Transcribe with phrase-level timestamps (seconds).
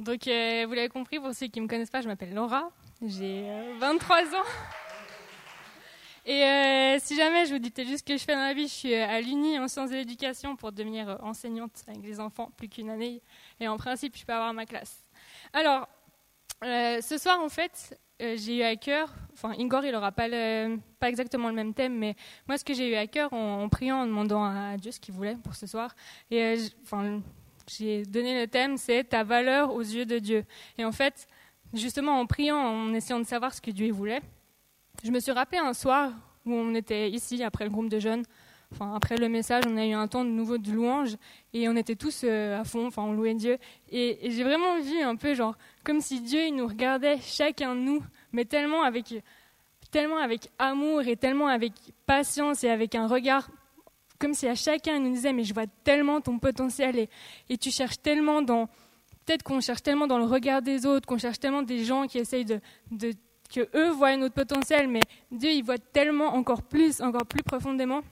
[0.00, 2.70] Donc, euh, vous l'avez compris, pour ceux qui ne me connaissent pas, je m'appelle Laura,
[3.06, 3.44] j'ai
[3.78, 4.44] 23 euh, ans.
[6.24, 8.66] Et euh, si jamais je vous dis juste ce que je fais dans la vie,
[8.66, 12.70] je suis à l'Uni en sciences de l'éducation pour devenir enseignante avec les enfants, plus
[12.70, 13.20] qu'une année.
[13.60, 15.04] Et en principe, je peux avoir ma classe.
[15.52, 15.86] Alors,
[16.62, 20.28] ce soir, en fait, j'ai eu à cœur, enfin, Ingor, il n'aura pas,
[20.98, 22.16] pas exactement le même thème, mais
[22.48, 25.12] moi, ce que j'ai eu à cœur en, priant, en demandant à Dieu ce qu'il
[25.12, 25.94] voulait pour ce soir,
[26.30, 27.20] et enfin,
[27.78, 30.44] j'ai donné le thème, c'est ta valeur aux yeux de Dieu.
[30.78, 31.28] Et en fait,
[31.72, 34.20] justement en priant, en essayant de savoir ce que Dieu voulait,
[35.04, 36.12] je me suis rappelé un soir
[36.44, 38.24] où on était ici après le groupe de jeunes.
[38.72, 41.16] Enfin, après le message, on a eu un temps de nouveau de louange
[41.52, 43.58] et on était tous euh, à fond, enfin, on louait Dieu.
[43.90, 48.02] Et, j'ai vraiment vu un peu, genre, comme si Dieu, nous regardait chacun de nous,
[48.32, 49.14] mais tellement avec,
[49.90, 51.72] tellement avec amour et tellement avec
[52.06, 53.50] patience et avec un regard
[54.20, 57.08] comme si à chacun il nous disait mais je vois tellement ton potentiel
[57.48, 58.66] et, tu cherches tellement dans
[59.26, 62.18] peut-être qu'on cherche tellement dans le regard des autres qu'on cherche tellement des gens qui
[62.18, 62.60] essayent de,
[63.52, 65.00] que eux voient notre potentiel mais
[65.32, 68.02] Dieu il voit tellement encore plus encore plus profondément.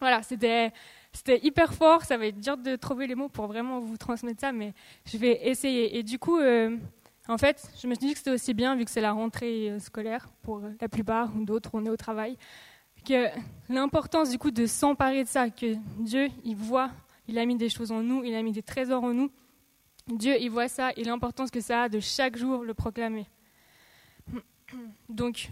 [0.00, 0.72] Voilà c'était
[1.12, 2.02] c'était hyper fort.
[2.02, 4.72] Ça va être dur de trouver les mots pour vraiment vous transmettre ça mais
[5.06, 5.96] je vais essayer.
[5.96, 6.76] Et du coup euh,
[7.26, 9.70] en fait, je me suis dit que c'était aussi bien, vu que c'est la rentrée
[9.70, 12.36] euh, scolaire pour la plupart, ou d'autres, on est au travail,
[13.04, 13.28] que
[13.68, 16.90] l'importance du coup de s'emparer de ça, que Dieu, il voit,
[17.28, 19.30] il a mis des choses en nous, il a mis des trésors en nous.
[20.06, 23.26] Dieu, il voit ça et l'importance que ça a de chaque jour le proclamer.
[25.08, 25.50] Donc,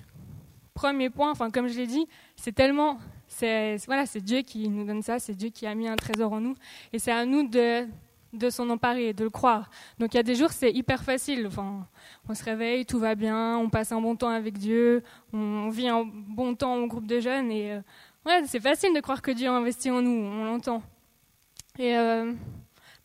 [0.74, 4.84] premier point, enfin comme je l'ai dit, c'est tellement, c'est voilà, c'est Dieu qui nous
[4.84, 6.54] donne ça, c'est Dieu qui a mis un trésor en nous,
[6.92, 7.86] et c'est à nous de
[8.32, 9.70] de s'en emparer, de le croire.
[9.98, 11.46] Donc il y a des jours, c'est hyper facile.
[11.46, 11.86] Enfin,
[12.28, 15.02] on se réveille, tout va bien, on passe un bon temps avec Dieu,
[15.32, 17.50] on vit un bon temps au groupe de jeunes.
[17.50, 17.80] Et euh,
[18.26, 20.82] ouais, c'est facile de croire que Dieu a investi en nous, on l'entend.
[21.78, 22.32] Et euh,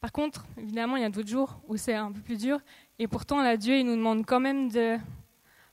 [0.02, 2.60] par contre, évidemment, il y a d'autres jours où c'est un peu plus dur.
[3.00, 4.98] Et pourtant, là, Dieu, il nous demande quand même de,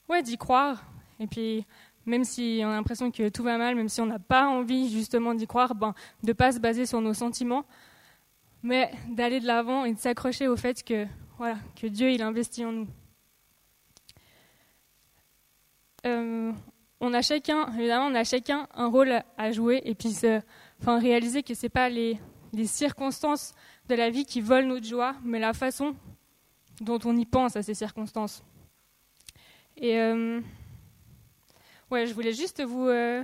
[0.09, 0.85] ouais, d'y croire.
[1.21, 1.65] Et puis,
[2.07, 4.91] même si on a l'impression que tout va mal, même si on n'a pas envie
[4.91, 7.65] justement d'y croire, ben, de pas se baser sur nos sentiments,
[8.65, 12.65] mais d'aller de l'avant et de s'accrocher au fait que, voilà, que Dieu il investit
[12.65, 12.89] en nous.
[16.07, 16.51] Euh,
[16.99, 20.17] on a chacun, évidemment, on a chacun un rôle à jouer et puis
[20.81, 22.19] enfin, réaliser que ce n'est pas les,
[22.55, 23.55] les, circonstances
[23.89, 25.95] de la vie qui volent notre joie, mais la façon
[26.81, 28.43] dont on y pense à ces circonstances.
[29.77, 30.41] Et euh,
[31.91, 33.23] ouais, je voulais juste vous, euh,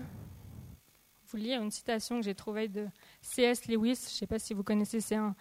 [1.30, 2.86] vous lire une citation que j'ai trouvée de
[3.20, 3.66] C.S.
[3.68, 3.96] Lewis.
[4.08, 5.34] Je ne sais pas si vous connaissez, c'est un,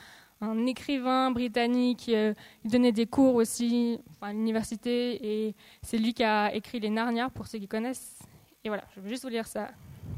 [0.67, 2.09] écrivain britannique.
[2.09, 2.33] Euh,
[2.63, 7.29] il donnait des cours aussi à l'université et c'est lui qui a écrit les Narnia
[7.29, 8.19] pour ceux qui connaissent.
[8.63, 9.71] Et voilà, je vais juste vous lire sa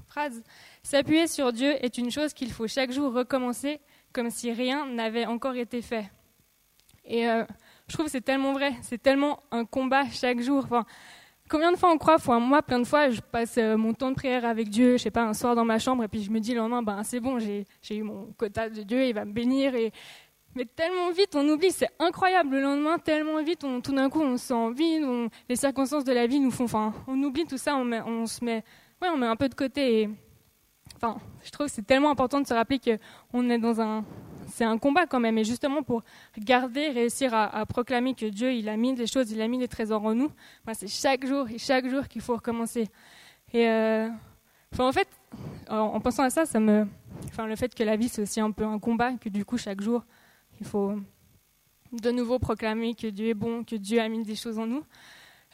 [0.08, 0.44] phrase.
[0.84, 3.80] S'appuyer sur Dieu est une chose qu'il faut chaque jour recommencer
[4.12, 6.12] comme si rien n'avait encore été fait.
[7.06, 7.46] Et euh,
[7.88, 10.66] je trouve que c'est tellement vrai, c'est tellement un combat chaque jour.
[11.52, 14.10] Combien de fois on croit Enfin, moi, plein de fois, je passe euh, mon temps
[14.10, 16.32] de prière avec Dieu, je sais pas, un soir dans ma chambre, et puis je
[16.32, 19.26] me dis le lendemain, ben c'est bon, j'ai eu mon quota de Dieu, il va
[19.26, 19.76] me bénir.
[19.76, 19.92] Et...
[20.56, 22.52] Mais tellement vite, on oublie, c'est incroyable.
[22.56, 26.14] Le lendemain, tellement vite, on, tout d'un coup, on se sent vide, les circonstances de
[26.14, 26.64] la vie nous font.
[26.64, 28.64] Enfin, on oublie tout ça, on, on se met,
[29.02, 30.04] ouais, on met un peu de côté.
[30.04, 30.10] Et...
[30.96, 34.06] Enfin, je trouve que c'est tellement important de se rappeler qu'on est dans un,
[34.52, 35.38] c'est un combat quand même.
[35.38, 36.04] Et justement, pour
[36.38, 39.68] garder, réussir à, proclamer que Dieu, il a mis des choses, il a mis des
[39.68, 40.32] trésors en nous,
[40.74, 42.88] c'est chaque jour et chaque jour qu'il faut recommencer.
[43.54, 44.10] Et euh,
[44.78, 45.08] en fait,
[45.70, 46.88] en, pensant à ça, ça me,
[47.46, 49.82] le fait que la vie, c'est aussi un peu un combat, que du coup, chaque
[49.82, 50.04] jour,
[50.60, 50.96] il faut
[51.92, 54.84] de nouveau proclamer que Dieu est bon, que Dieu a mis des choses en nous.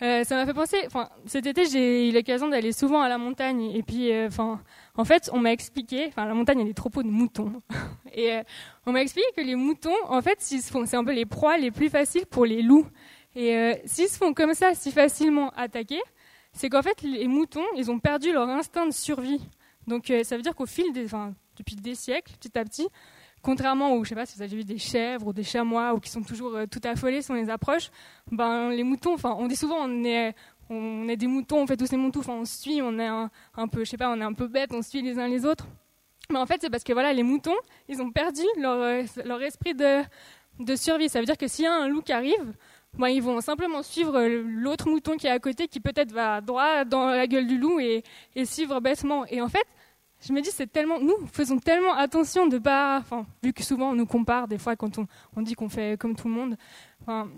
[0.03, 3.17] Euh, ça m'a fait penser, enfin, cet été, j'ai eu l'occasion d'aller souvent à la
[3.17, 3.71] montagne.
[3.73, 4.61] Et puis, euh, enfin,
[4.95, 7.61] en fait, on m'a expliqué, enfin, la montagne, il y a des troupeaux de moutons.
[8.13, 8.43] Et euh,
[8.85, 11.89] on m'a expliqué que les moutons, en fait, c'est un peu les proies les plus
[11.89, 12.87] faciles pour les loups.
[13.35, 16.01] Et s'ils se font comme ça, si facilement attaquer,
[16.53, 19.47] c'est qu'en fait, les moutons, ils ont perdu leur instinct de survie.
[19.85, 22.87] Donc, ça veut dire qu'au fil des, enfin, depuis des siècles, petit à petit,
[23.47, 26.01] Contrairement aux, je sais pas si vous avez vu des chèvres ou des chamois ou
[26.01, 27.91] qui sont toujours euh, tout affolés si les approche,
[28.29, 30.35] ben les moutons, enfin on dit souvent on est
[30.69, 33.29] on est des moutons, on fait tous ces moutons, enfin on suit, on est un,
[33.71, 35.65] peu, je sais pas, on est un peu bête, on suit les uns les autres.
[36.29, 37.55] Mais en fait c'est parce que voilà les moutons,
[37.87, 40.01] ils ont perdu leur euh, leur esprit de
[40.59, 41.07] de survie.
[41.07, 42.53] Ça veut dire que s'il y a un loup qui arrive,
[42.97, 46.83] ben, ils vont simplement suivre l'autre mouton qui est à côté, qui peut-être va droit
[46.83, 48.03] dans la gueule du loup et,
[48.35, 49.25] et suivre bêtement.
[49.27, 49.65] Et en fait,
[50.19, 53.91] je me dis, c'est tellement, nous faisons tellement attention de pas, enfin, vu que souvent
[53.91, 56.57] on nous compare des fois quand on, on dit qu'on fait comme tout le monde,
[57.01, 57.29] enfin,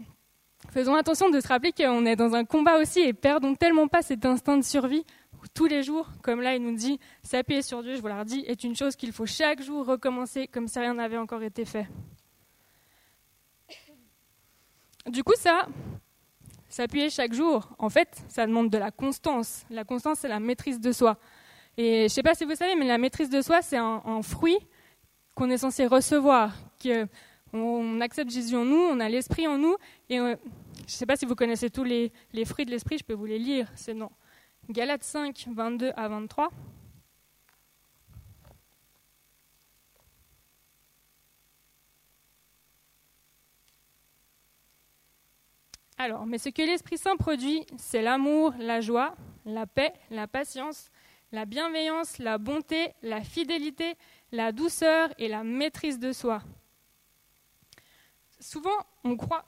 [0.72, 4.02] faisons attention de se rappeler qu'on est dans un combat aussi et perdons tellement pas
[4.02, 5.06] cet instinct de survie
[5.54, 8.44] tous les jours, comme là il nous dit, s'appuyer sur Dieu, je vous l'ai dit,
[8.48, 11.88] est une chose qu'il faut chaque jour recommencer comme si rien n'avait encore été fait.
[15.08, 15.68] du coup, ça,
[16.68, 19.66] s'appuyer chaque jour, en fait, ça demande de la constance.
[19.70, 21.18] La constance, c'est la maîtrise de soi.
[21.82, 24.22] Et je ne sais pas si vous savez, mais la maîtrise de soi, c'est un,
[24.22, 24.58] fruit
[25.34, 26.54] qu'on est censé recevoir.
[26.78, 27.08] Que
[27.54, 29.78] on accepte Jésus en nous, on a l'esprit en nous.
[30.10, 30.36] Et je ne
[30.88, 33.40] sais pas si vous connaissez tous les, les fruits de l'esprit, je peux vous les
[33.40, 33.66] lire.
[33.76, 34.12] C'est dans
[34.70, 36.50] Galates 5, 22 à 23.
[45.98, 49.16] Alors, mais ce que l'Esprit Saint produit, c'est l'amour, la joie,
[49.46, 50.92] la paix, la patience,
[51.32, 53.96] la bienveillance, la bonté, la fidélité,
[54.32, 56.42] la douceur et la maîtrise de soi.
[58.40, 58.70] Souvent,
[59.04, 59.46] on croit.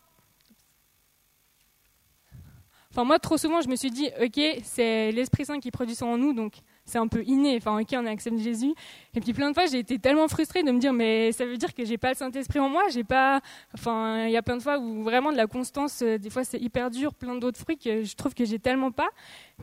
[2.92, 6.06] Enfin, moi, trop souvent, je me suis dit, ok, c'est l'Esprit Saint qui produit ça
[6.06, 7.56] en nous, donc c'est un peu inné.
[7.56, 8.74] Enfin, ok, on accepte Jésus.
[9.14, 11.56] Et puis plein de fois, j'ai été tellement frustrée de me dire, mais ça veut
[11.56, 12.84] dire que j'ai pas le Saint-Esprit en moi.
[12.90, 13.40] J'ai pas.
[13.74, 16.44] Enfin, il y a plein de fois où vraiment de la constance, euh, des fois
[16.44, 19.10] c'est hyper dur, plein d'autres fruits que je trouve que j'ai tellement pas.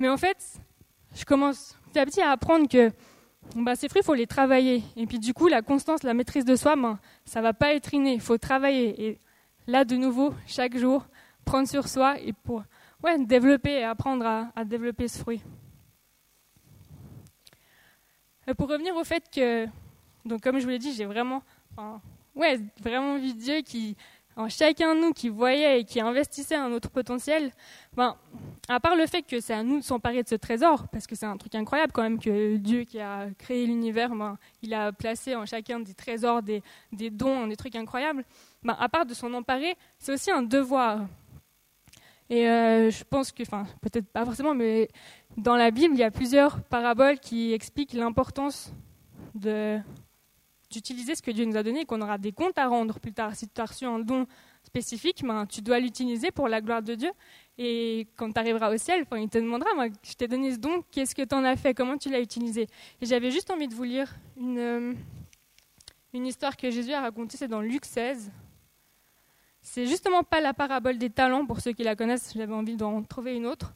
[0.00, 0.58] Mais en fait,
[1.14, 2.90] je commence petit à petit à apprendre que
[3.74, 4.82] ces fruits, il faut les travailler.
[4.96, 7.94] Et puis du coup, la constance, la maîtrise de soi, ben, ça va pas être
[7.94, 8.14] inné.
[8.14, 9.06] Il faut travailler.
[9.06, 9.18] Et
[9.66, 11.06] là, de nouveau, chaque jour,
[11.44, 12.62] prendre sur soi et pour
[13.02, 15.42] ouais, développer et apprendre à, développer ce fruit.
[18.48, 19.66] Euh, pour revenir au fait que,
[20.24, 21.42] donc comme je vous l'ai dit, j'ai vraiment,
[22.34, 23.96] ouais, vraiment vu Dieu qui,
[24.38, 27.52] en chacun de nous, qui voyait et qui investissait un autre potentiel.
[27.94, 28.16] Ben,
[28.68, 31.16] à part le fait que c'est à nous de s'emparer de ce trésor, parce que
[31.16, 34.92] c'est un truc incroyable quand même que Dieu qui a créé l'univers, ben, il a
[34.92, 36.62] placé en chacun des trésors, des,
[36.92, 38.24] des dons, des trucs incroyables.
[38.62, 41.00] Ben, à part de s'en emparer, c'est aussi un devoir.
[42.30, 44.88] Et euh, je pense que, enfin, peut-être pas forcément, mais
[45.36, 48.72] dans la Bible, il y a plusieurs paraboles qui expliquent l'importance
[50.70, 53.12] d'utiliser ce que Dieu nous a donné et qu'on aura des comptes à rendre plus
[53.12, 53.34] tard.
[53.34, 54.26] Si tu as reçu un don
[54.62, 57.10] spécifique, ben, tu dois l'utiliser pour la gloire de Dieu.
[57.56, 59.70] Et quand tu arriveras au ciel, il te demandera,
[60.02, 62.66] je t'ai donné ce don, qu'est-ce que tu en as fait, comment tu l'as utilisé?
[63.00, 64.94] Et j'avais juste envie de vous lire une, euh,
[66.12, 68.30] une histoire que Jésus a racontée, c'est dans Luc 16.
[69.60, 73.02] C'est justement pas la parabole des talents, pour ceux qui la connaissent, j'avais envie d'en
[73.02, 73.74] trouver une autre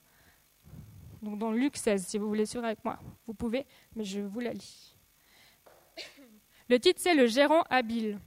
[1.22, 4.40] donc dans Luc 16, si vous voulez suivre avec moi, vous pouvez, mais je vous
[4.40, 4.91] la lis.
[6.72, 8.19] Le titre, c'est Le gérant habile.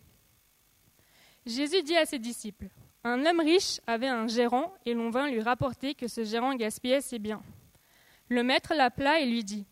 [1.47, 2.68] Jésus dit à ses disciples
[3.03, 7.01] Un homme riche avait un gérant, et l'on vint lui rapporter que ce gérant gaspillait
[7.01, 7.42] ses biens.
[8.30, 9.65] Le maître l'appela et lui dit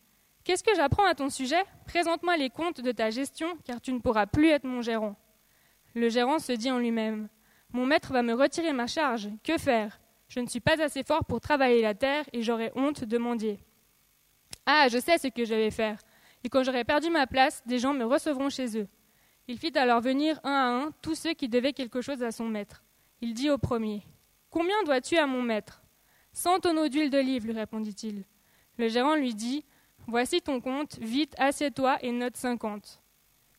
[0.43, 1.63] Qu'est-ce que j'apprends à ton sujet?
[1.85, 5.15] Présente-moi les comptes de ta gestion, car tu ne pourras plus être mon gérant.
[5.93, 7.29] Le gérant se dit en lui-même
[7.73, 9.29] Mon maître va me retirer ma charge.
[9.43, 9.99] Que faire?
[10.29, 13.59] Je ne suis pas assez fort pour travailler la terre et j'aurais honte de mendier.
[14.65, 15.99] Ah, je sais ce que je vais faire.
[16.43, 18.87] Et quand j'aurai perdu ma place, des gens me recevront chez eux.
[19.47, 22.47] Il fit alors venir un à un tous ceux qui devaient quelque chose à son
[22.47, 22.83] maître.
[23.21, 24.03] Il dit au premier
[24.49, 25.83] Combien dois-tu à mon maître
[26.31, 28.23] Cent tonneaux d'huile d'olive, lui répondit-il.
[28.77, 29.65] Le gérant lui dit
[30.07, 33.01] Voici ton compte, vite, assieds-toi et note cinquante.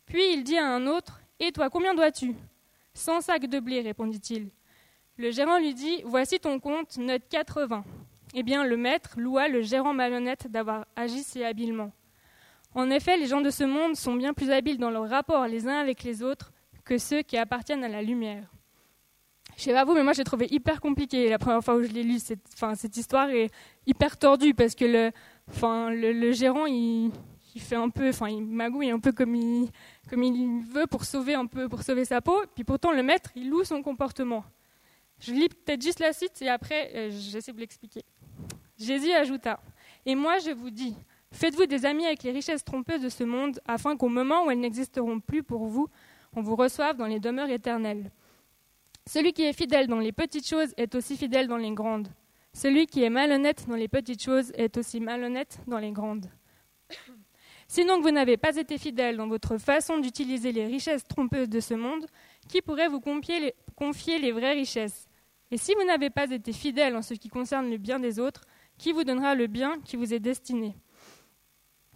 [0.07, 2.35] Puis il dit à un autre Et toi, combien dois-tu
[2.93, 4.51] Cent sacs de blé, répondit-il.
[5.17, 7.85] Le gérant lui dit Voici ton compte, note 80.
[8.35, 11.93] Eh bien, le maître loua le gérant malhonnête d'avoir agi si habilement.
[12.75, 15.69] En effet, les gens de ce monde sont bien plus habiles dans leur rapport les
[15.69, 16.53] uns avec les autres
[16.85, 18.51] que ceux qui appartiennent à la lumière.
[19.57, 21.93] Je sais pas vous, mais moi j'ai trouvé hyper compliqué la première fois où je
[21.93, 22.19] l'ai lu.
[22.19, 22.41] Cette,
[22.75, 23.51] cette histoire est
[23.87, 25.13] hyper tordue parce que le,
[26.13, 27.13] le, gérant il,
[27.59, 29.69] fait un peu, enfin il magouille un peu comme il,
[30.11, 32.43] comme il veut pour sauver un peu, pour sauver sa peau.
[32.57, 34.45] Puis pourtant le maître il loue son comportement.
[35.21, 38.03] Je lis peut-être juste la suite et après, euh, j'essaie de l'expliquer.
[38.79, 39.61] Jésus ajouta
[40.05, 40.97] Et moi, je vous dis,
[41.35, 44.61] faites-vous des amis avec les richesses trompeuses de ce monde, afin qu'au moment où elles
[44.61, 45.89] n'existeront plus pour vous,
[46.35, 48.11] on vous reçoive dans les demeures éternelles.
[49.07, 52.09] Celui qui est fidèle dans les petites choses est aussi fidèle dans les grandes.
[52.55, 56.27] Celui qui est malhonnête dans les petites choses est aussi malhonnête dans les grandes.
[57.67, 61.61] Sinon que vous n'avez pas été fidèle dans votre façon d'utiliser les richesses trompeuses de
[61.61, 62.07] ce monde,
[62.49, 65.09] qui pourrait vous confier les, confier les vraies richesses?
[65.51, 68.43] Et si vous n'avez pas été fidèle en ce qui concerne le bien des autres,
[68.79, 70.77] qui vous donnera le bien qui vous est destiné?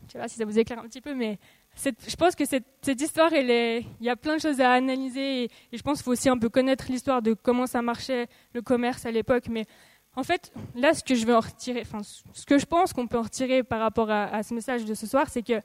[0.08, 1.38] Je sais pas si ça vous éclaire un petit peu, mais
[1.84, 5.82] je pense que cette, histoire, il y a plein de choses à analyser et, je
[5.82, 9.10] pense qu'il faut aussi un peu connaître l'histoire de comment ça marchait le commerce à
[9.10, 9.44] l'époque.
[9.48, 9.66] Mais
[10.16, 13.06] en fait, là, ce que je veux en retirer, enfin, ce que je pense qu'on
[13.06, 15.60] peut en retirer par rapport à, à ce message de ce soir, c'est que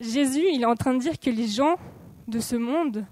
[0.00, 1.76] Jésus, il est en train de dire que les gens
[2.26, 3.06] de ce monde,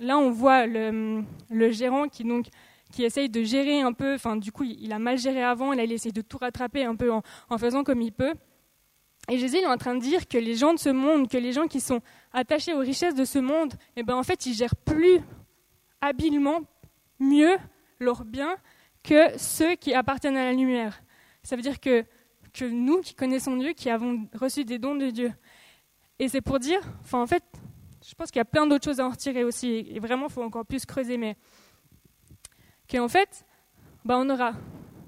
[0.00, 1.24] Là, on voit le,
[1.70, 2.46] gérant qui donc
[2.92, 5.84] qui essaye de gérer un peu, enfin du coup il a mal géré avant, là
[5.84, 8.32] il essaye de tout rattraper un peu en, faisant comme il peut.
[9.30, 11.52] Et Jésus est en train de dire que les gens de ce monde, que les
[11.52, 12.00] gens qui sont
[12.32, 15.20] attachés aux richesses de ce monde, eh ben en fait ils gèrent plus
[16.00, 16.60] habilement,
[17.18, 17.56] mieux
[17.98, 18.56] leurs biens
[19.02, 21.02] que ceux qui appartiennent à la lumière.
[21.42, 22.04] Ça veut dire que,
[22.52, 25.32] que nous qui connaissons Dieu, qui avons reçu des dons de Dieu.
[26.18, 27.44] Et c'est pour dire, enfin en fait,
[28.06, 30.32] je pense qu'il y a plein d'autres choses à en retirer aussi, et vraiment, il
[30.32, 31.36] faut encore plus creuser, mais
[32.90, 33.44] qu'en fait,
[34.04, 34.52] bah, on aura.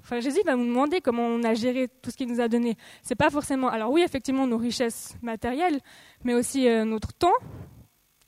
[0.03, 2.77] Enfin, Jésus va nous demander comment on a géré tout ce qu'il nous a donné.
[3.01, 3.69] C'est pas forcément.
[3.69, 5.79] Alors oui, effectivement, nos richesses matérielles,
[6.23, 7.33] mais aussi euh, notre temps.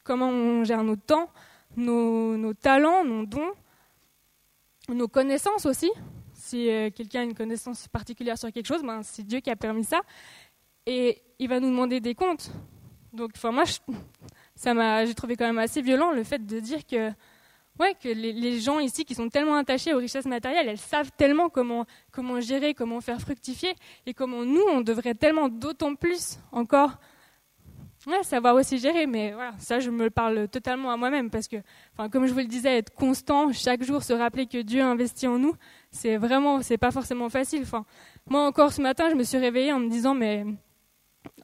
[0.03, 1.29] Comment on gère notre temps,
[1.77, 3.51] nos, talents, nos dons,
[4.89, 5.89] nos connaissances aussi.
[6.33, 9.55] Si euh, quelqu'un a une connaissance particulière sur quelque chose, ben, c'est Dieu qui a
[9.55, 10.01] permis ça.
[10.85, 12.51] Et il va nous demander des comptes.
[13.13, 13.63] Donc, enfin, moi,
[14.55, 17.11] ça m'a, j'ai trouvé quand même assez violent le fait de dire que,
[17.79, 21.49] ouais, que les, gens ici qui sont tellement attachés aux richesses matérielles, elles savent tellement
[21.49, 23.73] comment, comment gérer, comment faire fructifier,
[24.05, 26.97] et comment nous, on devrait tellement d'autant plus encore
[28.23, 31.57] savoir aussi gérer, mais voilà, ça je me le parle totalement à moi-même parce que,
[32.11, 35.39] comme je vous le disais, être constant, chaque jour se rappeler que Dieu investit en
[35.39, 35.55] nous,
[35.89, 37.63] c'est vraiment, c'est pas forcément facile.
[38.27, 40.45] Moi encore ce matin, je me suis réveillée en me disant, mais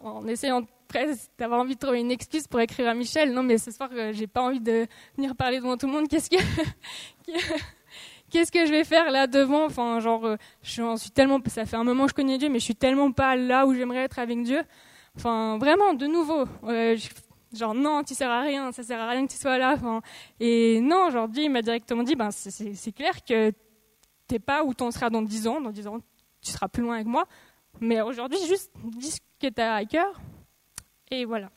[0.04, 3.58] en essayant presque d'avoir envie de trouver une excuse pour écrire à Michel, non mais
[3.58, 6.08] ce soir euh, j'ai pas envie de venir parler devant tout le monde.
[6.10, 6.36] Qu'est-ce que
[8.30, 9.66] qu'est-ce que je vais faire là devant?
[9.66, 12.60] Enfin, genre, euh, je suis tellement, ça fait un moment que je connais Dieu, mais
[12.60, 14.62] je suis tellement pas là où j'aimerais être avec Dieu.
[15.16, 16.46] Enfin, vraiment, de nouveau,
[17.54, 19.78] genre non, tu sers à rien, ça sert à rien que tu sois là.
[20.40, 23.54] Et non, aujourd'hui, il m'a directement dit, ben c'est clair que
[24.28, 25.62] t'es pas où t'en seras dans 10 ans.
[25.62, 26.00] Dans 10 ans,
[26.42, 27.26] tu seras plus loin avec moi.
[27.80, 30.20] Mais aujourd'hui, juste dis ce que tu as à cœur.
[31.12, 31.50] Et voilà.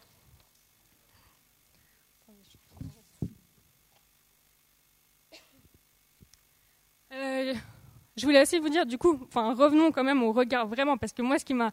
[7.13, 7.55] Euh,
[8.17, 11.13] je voulais aussi vous dire, du coup, enfin, revenons quand même au regard vraiment, parce
[11.13, 11.71] que moi, ce qui m'a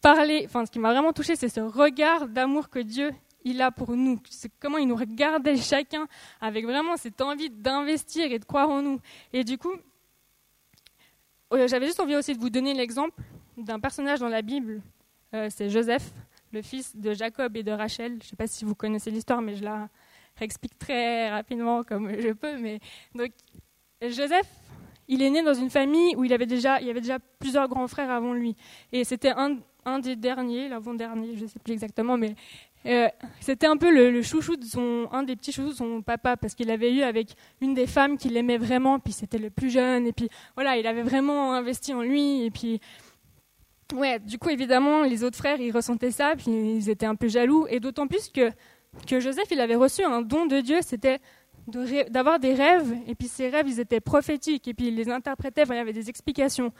[0.00, 3.12] parler, enfin, ce qui m'a vraiment touché, c'est ce regard d'amour que Dieu
[3.60, 4.20] a pour nous.
[4.28, 6.06] C'est comment il nous regardait chacun
[6.40, 9.00] avec vraiment cette envie d'investir et de croire en nous.
[9.32, 9.74] Et du coup,
[11.52, 13.20] euh, j'avais juste envie aussi de vous donner l'exemple
[13.56, 14.82] d'un personnage dans la Bible.
[15.34, 16.12] Euh, c'est Joseph,
[16.52, 18.12] le fils de Jacob et de Rachel.
[18.12, 19.88] Je ne sais pas si vous connaissez l'histoire, mais je la
[20.36, 22.56] réexplique très rapidement comme je peux.
[22.58, 22.80] Mais
[23.14, 23.32] donc,
[24.02, 24.48] Joseph,
[25.08, 27.68] il est né dans une famille où il avait déjà, il y avait déjà plusieurs
[27.68, 28.56] grands frères avant lui.
[28.92, 32.36] Et c'était un, des derniers, l'avant-dernier, je ne sais plus exactement, mais
[32.86, 33.08] euh,
[33.40, 36.54] c'était un peu le, chouchou de son, un des petits chouchous de son papa, parce
[36.54, 40.06] qu'il avait eu avec une des femmes qu'il aimait vraiment, puis c'était le plus jeune,
[40.06, 42.80] et puis voilà, il avait vraiment investi en lui, et puis
[43.94, 47.28] ouais, du coup évidemment les autres frères ils ressentaient ça, puis ils étaient un peu
[47.28, 48.50] jaloux, et d'autant plus que
[49.06, 51.20] que Joseph il avait reçu un don de Dieu, c'était
[52.10, 55.62] d'avoir des rêves, et puis ces rêves ils étaient prophétiques, et puis il les interprétait,
[55.68, 56.72] il y avait des explications.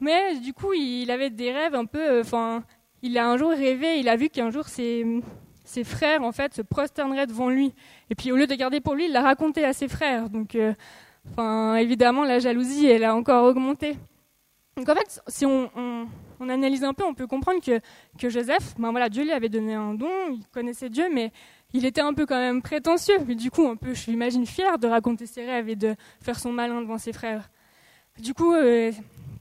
[0.00, 2.00] Mais du coup, il avait des rêves un peu.
[2.00, 2.62] Euh, enfin,
[3.02, 5.04] il a un jour rêvé, il a vu qu'un jour ses,
[5.64, 7.72] ses, frères en fait se prosterneraient devant lui.
[8.10, 10.28] Et puis au lieu de garder pour lui, il l'a raconté à ses frères.
[10.28, 10.74] Donc, euh,
[11.30, 13.96] enfin, évidemment, la jalousie, elle a encore augmenté.
[14.76, 16.06] Donc en fait, si on, on,
[16.48, 17.80] analyse un peu, on peut comprendre que,
[18.18, 21.32] que Joseph, ben voilà, Dieu lui avait donné un don, il connaissait Dieu, mais
[21.72, 23.18] il était un peu quand même prétentieux.
[23.26, 26.38] Mais du coup, un peu, je m'imagine, fier de raconter ses rêves et de faire
[26.38, 27.50] son malin devant ses frères.
[28.18, 28.92] Du coup, euh,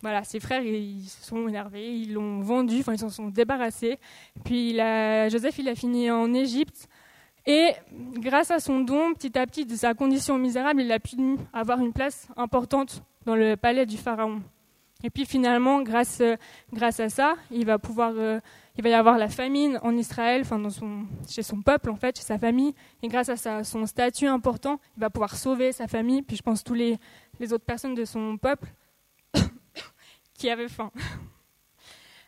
[0.01, 3.97] voilà, ses frères, ils se sont énervés, ils l'ont vendu, enfin, ils s'en sont débarrassés.
[4.43, 4.73] Puis
[5.29, 6.87] Joseph, il a fini en Égypte.
[7.47, 7.71] Et
[8.17, 11.15] grâce à son don, petit à petit, de sa condition misérable, il a pu
[11.53, 14.41] avoir une place importante dans le palais du Pharaon.
[15.05, 16.19] Et puis finalement, grâce,
[16.73, 18.39] grâce à ça, il va pouvoir, euh,
[18.75, 21.95] il va y avoir la famine en Israël, enfin dans son, chez son peuple en
[21.95, 22.73] fait, chez sa famille.
[23.03, 26.63] Et grâce à son statut important, il va pouvoir sauver sa famille, puis je pense
[26.63, 26.97] tous les,
[27.39, 28.67] les autres personnes de son peuple
[30.33, 30.91] qui avait faim.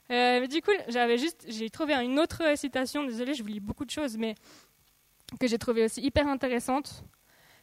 [0.09, 3.03] Euh, du coup, j'avais juste, j'ai trouvé une autre citation.
[3.03, 4.35] Désolée, je vous lis beaucoup de choses, mais
[5.37, 7.03] que j'ai trouvé aussi hyper intéressante.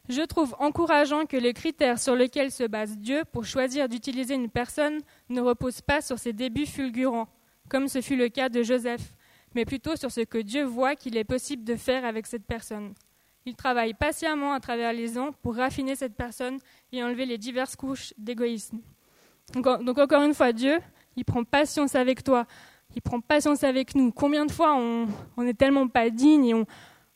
[0.07, 4.49] Je trouve encourageant que les critères sur lesquels se base Dieu pour choisir d'utiliser une
[4.49, 7.27] personne ne reposent pas sur ses débuts fulgurants,
[7.69, 9.13] comme ce fut le cas de Joseph,
[9.55, 12.93] mais plutôt sur ce que Dieu voit qu'il est possible de faire avec cette personne.
[13.47, 16.59] Il travaille patiemment à travers les ans pour raffiner cette personne
[16.91, 18.79] et enlever les diverses couches d'égoïsme.
[19.53, 19.67] Donc,
[19.99, 20.79] encore une fois, Dieu,
[21.15, 22.45] il prend patience avec toi.
[22.95, 24.11] Il prend patience avec nous.
[24.11, 25.07] Combien de fois on,
[25.37, 26.65] on est tellement pas digne et on,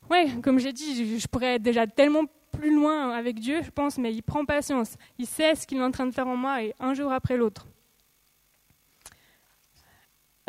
[0.10, 2.26] ouais, comme j'ai dit, je, pourrais être déjà tellement
[2.60, 4.96] plus loin avec Dieu, je pense, mais il prend patience.
[5.18, 7.38] Il sait ce qu'il est en train de faire en moi et un jour après
[7.38, 7.66] l'autre.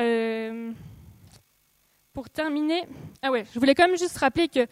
[0.01, 0.73] Euh,
[2.13, 2.83] pour terminer,
[3.23, 4.67] ah ouais, je voulais quand même juste rappeler que,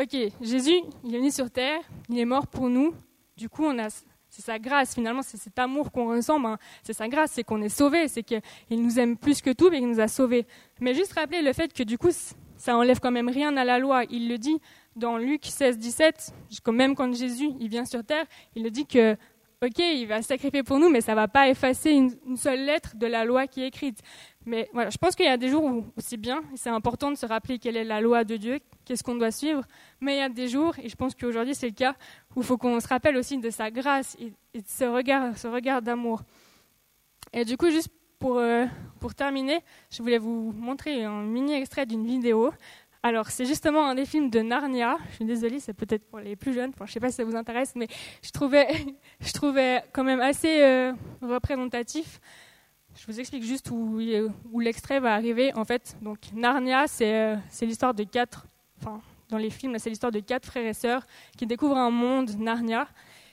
[0.00, 1.80] ok, Jésus, il est venu sur terre,
[2.10, 2.94] il est mort pour nous.
[3.36, 3.88] Du coup, on a
[4.28, 7.60] c'est sa grâce, finalement, c'est cet amour qu'on ressent, ben, c'est sa grâce, c'est qu'on
[7.60, 10.46] est sauvé, c'est qu'il nous aime plus que tout, mais il nous a sauvés.
[10.80, 12.08] Mais juste rappeler le fait que du coup,
[12.56, 14.04] ça enlève quand même rien à la loi.
[14.08, 14.58] Il le dit
[14.96, 16.34] dans Luc 16, 17,
[16.68, 19.16] même quand Jésus il vient sur terre, il dit que
[19.62, 23.06] ok, il va sacrifier pour nous, mais ça va pas effacer une, seule lettre de
[23.06, 24.00] la loi qui est écrite.
[24.44, 27.16] Mais voilà, je pense qu'il y a des jours où c'est bien, c'est important de
[27.16, 29.62] se rappeler quelle est la loi de Dieu, qu'est-ce qu'on doit suivre.
[30.00, 31.94] Mais il y a des jours, et je pense qu'aujourd'hui c'est le cas,
[32.34, 34.30] où il faut qu'on se rappelle aussi de sa grâce et,
[34.60, 36.22] de ce regard, ce regard d'amour.
[37.32, 38.66] Et du coup, juste pour, euh,
[39.00, 42.52] pour terminer, je voulais vous montrer un mini extrait d'une vidéo
[43.04, 44.96] alors, c'est justement un des films de Narnia.
[45.10, 46.70] Je suis désolée, c'est peut-être pour les plus jeunes.
[46.78, 47.88] Je ne sais pas si ça vous intéresse, mais
[48.22, 48.68] je trouvais,
[49.20, 52.20] je trouvais quand même assez euh, représentatif.
[52.94, 53.98] Je vous explique juste où,
[54.60, 55.52] l'extrait va arriver.
[55.54, 58.46] En fait, donc Narnia, c'est, euh, l'histoire de quatre.
[58.80, 61.04] Enfin, dans les films, c'est l'histoire de quatre frères et sœurs
[61.36, 62.86] qui découvrent un monde Narnia.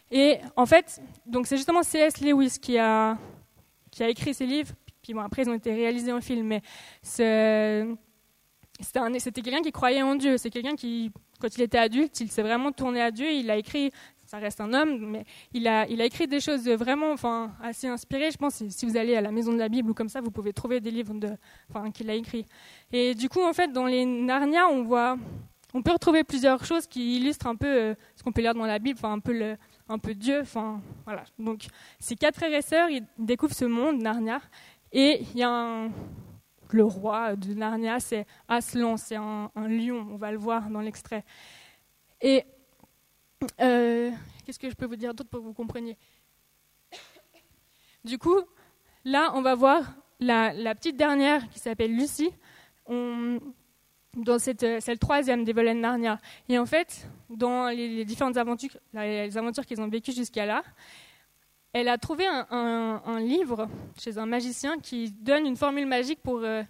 [0.09, 2.21] Et en fait, donc c'est justement C.S.
[2.21, 3.17] Lewis qui a
[3.91, 4.73] qui a écrit ces livres.
[5.03, 6.61] Puis bon, après, ils ont été réalisés en film, mais
[8.81, 10.37] c'était quelqu'un qui croyait en Dieu.
[10.37, 13.31] C'est quelqu'un qui, quand il était adulte, il s'est vraiment tourné à Dieu.
[13.31, 13.91] Il a écrit,
[14.25, 18.31] ça reste un homme, mais il a, écrit des choses vraiment, enfin, assez inspirées.
[18.31, 20.31] Je pense si vous allez à la Maison de la Bible ou comme ça, vous
[20.31, 21.29] pouvez trouver des livres de,
[21.69, 22.45] enfin, qu'il a écrits.
[22.91, 25.17] Et du coup, en fait, dans les Narnia, on voit,
[25.73, 28.65] on peut retrouver plusieurs choses qui illustrent un peu euh, ce qu'on peut lire dans
[28.65, 29.57] la Bible, un peu le,
[29.89, 30.43] un peu Dieu,
[31.05, 31.23] voilà.
[31.37, 31.65] Donc,
[31.99, 34.39] ces quatre frères et sœurs, ils découvrent ce monde Narnia,
[34.91, 35.91] et il y a un
[36.73, 41.23] le roi de Narnia, c'est Aslan, c'est un, lion, on va le voir dans l'extrait.
[42.21, 42.43] Et
[43.61, 44.11] euh,
[44.45, 45.97] qu'est-ce que je peux vous dire d'autre pour que vous compreniez?
[48.03, 48.39] Du coup,
[49.05, 52.31] là, on va voir la, petite dernière qui s'appelle Lucie.
[54.37, 56.19] cette, c'est le troisième des volets de Narnia.
[56.47, 60.63] Et en fait, dans les, différentes aventures, les aventures qu'ils ont vécues jusqu'à là,
[61.73, 63.67] elle a trouvé un, livre
[63.99, 66.63] chez un magicien qui donne une formule magique pour, euh,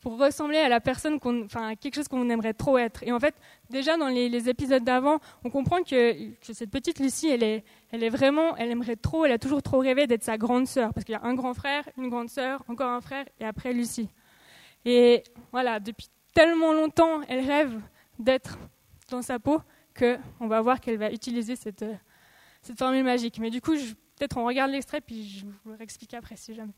[0.00, 3.02] pour ressembler à la personne, qu'on, enfin, quelque chose qu'on aimerait trop être.
[3.02, 3.34] Et en fait,
[3.68, 8.02] déjà dans les, épisodes d'avant, on comprend que, que, cette petite Lucie, elle est, elle
[8.02, 11.04] est vraiment, elle aimerait trop, elle a toujours trop rêvé d'être sa grande sœur, parce
[11.04, 14.08] qu'il y a un grand frère, une grande sœur, encore un frère, et après Lucie.
[14.84, 17.78] Et voilà, depuis tellement longtemps, elle rêve
[18.18, 18.58] d'être
[19.10, 19.60] dans sa peau
[19.92, 21.84] que on va voir qu'elle va utiliser cette,
[22.62, 23.38] cette formule magique.
[23.38, 25.76] Mais du coup, je, Peut-être on regarde l'extrait, puis je vous le
[26.16, 26.72] après si jamais.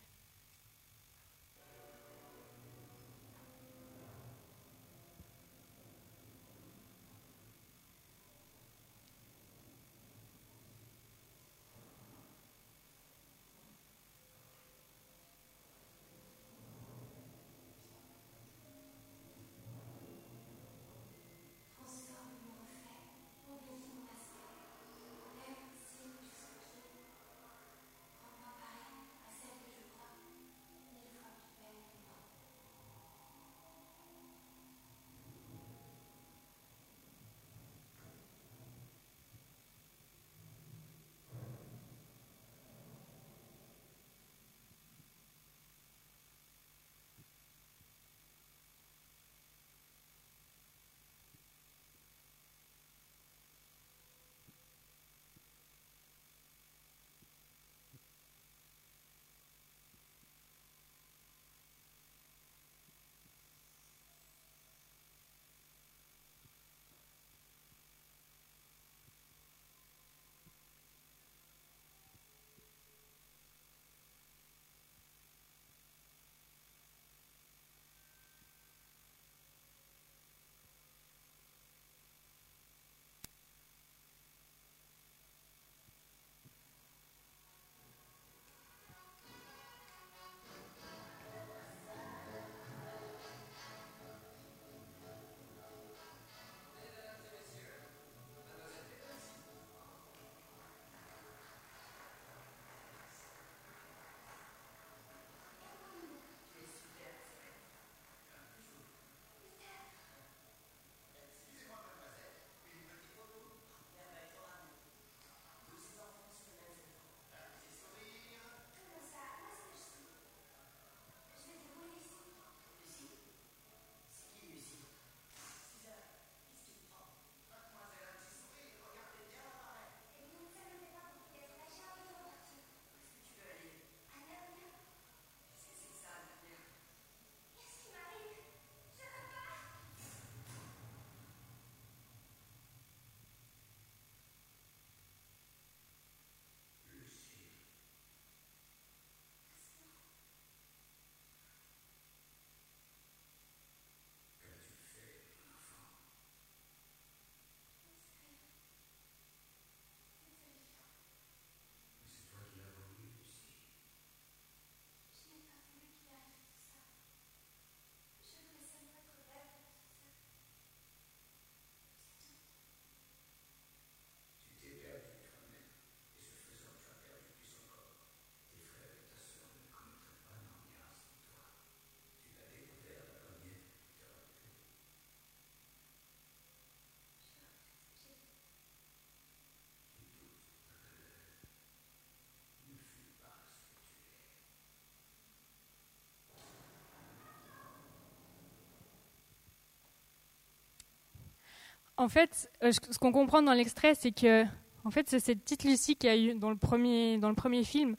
[201.99, 204.45] En fait, euh, ce qu'on comprend dans l'extrait, c'est que
[204.85, 207.65] en fait, c'est cette petite Lucie qui a eu dans le premier, dans le premier
[207.65, 207.97] film,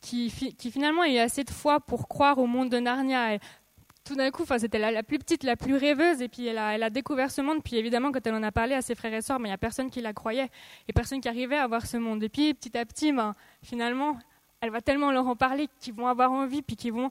[0.00, 3.34] qui, finalement a eu assez de foi pour croire au monde de Narnia.
[3.34, 3.40] Et
[4.04, 6.90] tout d'un coup, c'était la, la, plus petite, la plus rêveuse, et puis elle a,
[6.90, 7.62] découvert ce monde.
[7.64, 9.54] Puis évidemment, quand elle en a parlé à ses frères et sœurs, mais il n'y
[9.54, 10.50] a personne qui la croyait,
[10.88, 12.22] et personne qui arrivait à voir ce monde.
[12.22, 14.18] Et puis petit à petit, ben, finalement,
[14.60, 17.10] elle va tellement leur en parler qu'ils vont avoir envie, puis qu'ils vont,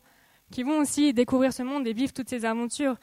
[0.60, 2.96] vont aussi découvrir ce monde et vivre toutes ces aventures.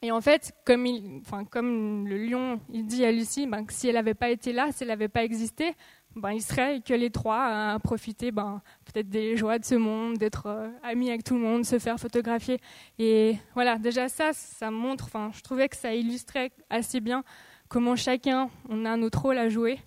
[0.00, 4.14] Et en fait, comme, le lion, il dit à Lucie, ben, que si elle n'avait
[4.14, 5.74] pas été là, si elle n'avait pas existé,
[6.14, 10.16] ben, il serait que les trois à profiter ben, peut-être des joies de ce monde,
[10.16, 12.60] d'être euh, amis avec tout le monde, se faire photographier.
[12.98, 17.24] Et voilà, déjà ça, ça montre, enfin, je trouvais que ça illustrait assez bien
[17.68, 19.78] comment chacun, on a notre rôle à jouer.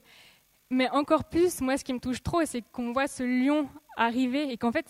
[0.69, 4.51] Mais encore plus, moi, ce qui me touche trop, c'est qu'on voit ce lion arriver
[4.51, 4.85] et qu'en fait,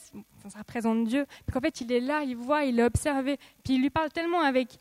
[0.47, 1.25] ça représente Dieu.
[1.51, 3.37] Qu'en fait, il est là, il voit, il l'a observé.
[3.63, 4.77] Puis il lui parle tellement avec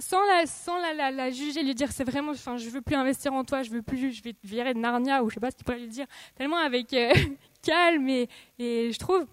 [0.00, 3.32] sans la, sans la, la, juger, lui dire c'est vraiment, enfin, je veux plus investir
[3.32, 5.50] en toi, je veux plus, je vais te virer de Narnia ou je sais pas
[5.50, 7.12] ce qu'il pourrait lui dire, tellement avec euh,
[7.62, 9.26] calme et, je trouve,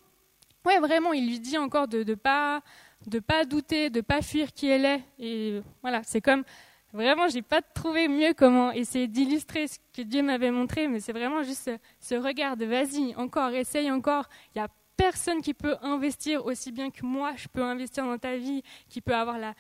[0.66, 2.62] ouais, vraiment, il lui dit encore de, de pas,
[3.06, 5.02] de pas douter, de pas fuir qui elle est.
[5.20, 6.44] Et voilà, c'est comme
[6.94, 11.14] vraiment, j'ai pas trouvé mieux comment essayer d'illustrer ce que Dieu m'avait montré, mais c'est
[11.14, 15.54] vraiment juste ce, ce regard de vas-y, encore, essaye encore, il y a personne qui
[15.54, 19.38] peut investir aussi bien que moi, je peux investir dans ta vie, qui peut avoir
[19.38, 19.54] la,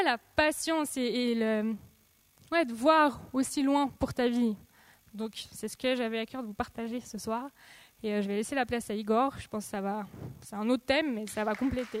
[0.00, 1.74] la patience et, le,
[2.50, 4.56] ouais, de voir aussi loin pour ta vie.
[5.12, 7.50] Donc c'est ce que j'avais à cœur de vous partager ce soir.
[8.02, 9.38] Et euh, je vais laisser la place à Igor.
[9.38, 10.06] Je pense que ça va,
[10.40, 12.00] c'est un autre thème, mais ça va compléter.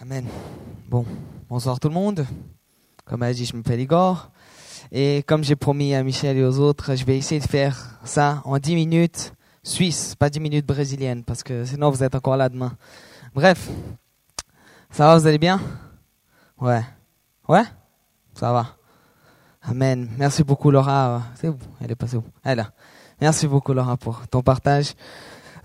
[0.00, 0.26] Amen.
[0.88, 1.04] Bon,
[1.48, 2.26] bonsoir tout le monde.
[3.04, 4.30] Comme a dit, je m'appelle Igor.
[4.90, 8.42] Et comme j'ai promis à Michel et aux autres, je vais essayer de faire ça
[8.44, 12.48] en 10 minutes suisse, pas 10 minutes brésiliennes, parce que sinon vous êtes encore là
[12.48, 12.72] demain.
[13.34, 13.68] Bref,
[14.90, 15.60] ça va, vous allez bien?
[16.60, 16.82] Ouais.
[17.46, 17.64] Ouais?
[18.34, 18.76] Ça va.
[19.62, 20.08] Amen.
[20.16, 21.22] Merci beaucoup Laura.
[21.34, 22.24] C'est où Elle est passée où?
[22.42, 22.72] Elle est là.
[23.20, 24.94] Merci beaucoup Laura pour ton partage.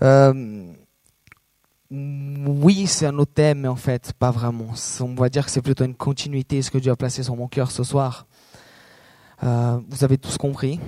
[0.02, 0.72] Euh,
[1.90, 4.74] oui, c'est un autre thème, mais en fait, pas vraiment.
[5.00, 7.46] On va dire que c'est plutôt une continuité, ce que Dieu a placé sur mon
[7.46, 8.26] cœur ce soir.
[9.44, 10.80] Euh, vous avez tous compris.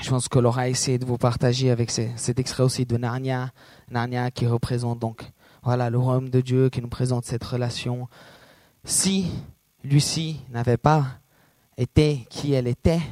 [0.00, 3.50] Je pense que Laura a essayé de vous partager avec cet extrait aussi de Narnia.
[3.90, 5.30] Narnia qui représente donc
[5.62, 8.08] voilà le royaume de Dieu, qui nous présente cette relation.
[8.84, 9.30] Si
[9.84, 11.04] Lucie n'avait pas
[11.76, 13.02] été qui elle était,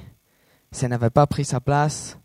[0.73, 2.19] si elle n'avait pas pris sa place,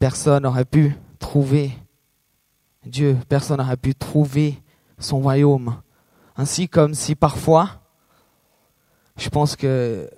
[0.00, 1.70] personne n'aurait pu trouver
[2.84, 4.60] Dieu, personne n'aurait pu trouver
[4.98, 5.80] son royaume.
[6.34, 7.70] Ainsi comme si parfois,
[9.16, 10.10] je pense que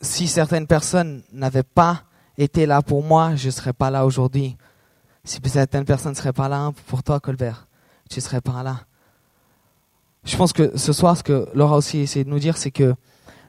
[0.00, 2.02] si certaines personnes n'avaient pas
[2.38, 4.56] été là pour moi, je ne serais pas là aujourd'hui.
[5.24, 7.68] Si certaines personnes ne seraient pas là pour toi, Colbert,
[8.08, 8.80] tu ne serais pas là.
[10.24, 12.94] Je pense que ce soir, ce que Laura aussi essayé de nous dire, c'est que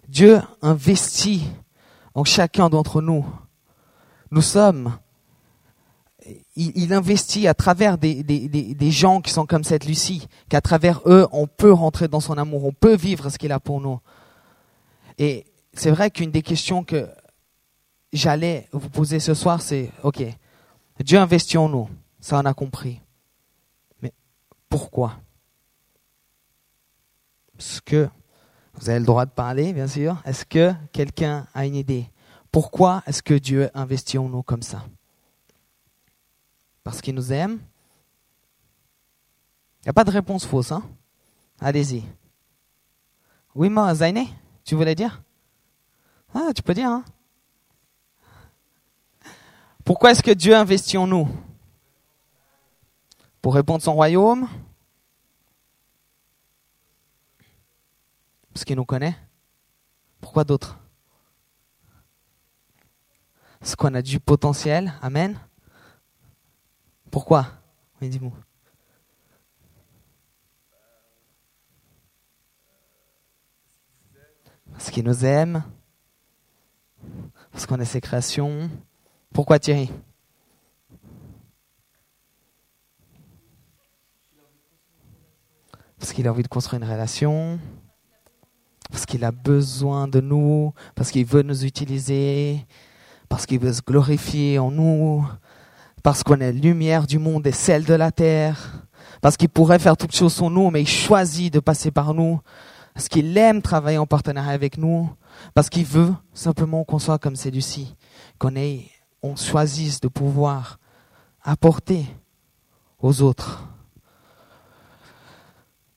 [0.07, 1.47] Dieu investit
[2.13, 3.25] en chacun d'entre nous.
[4.31, 4.97] Nous sommes,
[6.55, 11.01] il, investit à travers des, des, des, gens qui sont comme cette Lucie, qu'à travers
[11.05, 13.99] eux, on peut rentrer dans son amour, on peut vivre ce qu'il a pour nous.
[15.17, 17.09] Et c'est vrai qu'une des questions que
[18.13, 20.23] j'allais vous poser ce soir, c'est, OK,
[20.99, 23.01] Dieu investit en nous, ça on a compris.
[24.01, 24.13] Mais
[24.69, 25.19] pourquoi?
[27.57, 28.09] Est-ce que,
[28.73, 32.09] vous avez le droit de parler, bien sûr, est-ce que quelqu'un a une idée?
[32.51, 34.83] Pourquoi est-ce que Dieu investit en nous comme ça?
[36.83, 37.59] Parce qu'il nous aime?
[39.81, 40.83] Il n'y a pas de réponse fausse, hein?
[41.59, 42.03] Allez-y.
[43.55, 44.27] Oui, moi, Zainé,
[44.63, 45.21] tu voulais dire?
[46.33, 47.03] Ah, tu peux dire, hein.
[49.83, 51.27] Pourquoi est-ce que Dieu investit en nous?
[53.41, 54.47] Pour répondre son royaume?
[58.53, 59.17] Parce qu'il nous connaît.
[60.19, 60.77] Pourquoi d'autres
[63.59, 64.93] Parce qu'on a du potentiel.
[65.01, 65.39] Amen.
[67.09, 67.47] Pourquoi?
[68.01, 68.31] Oui, dis-moi.
[74.71, 75.63] Parce qu'il nous aime
[77.51, 78.69] parce qu'on est ses créations.
[79.33, 79.89] Pourquoi Thierry?
[85.99, 87.59] Parce qu'il a envie de construire une relation,
[88.89, 92.65] parce qu'il a besoin de nous, parce qu'il veut nous utiliser,
[93.29, 95.25] parce qu'il veut se glorifier en nous,
[96.01, 98.87] parce qu'on est lumière du monde et celle de la terre,
[99.21, 102.39] parce qu'il pourrait faire toutes choses sans nous, mais il choisit de passer par nous,
[103.01, 105.09] parce qu'il aime travailler en partenariat avec nous,
[105.55, 107.95] parce qu'il veut simplement qu'on soit comme celui-ci,
[108.37, 108.85] qu'on ait,
[109.23, 110.77] on choisisse de pouvoir
[111.41, 112.05] apporter
[112.99, 113.67] aux autres.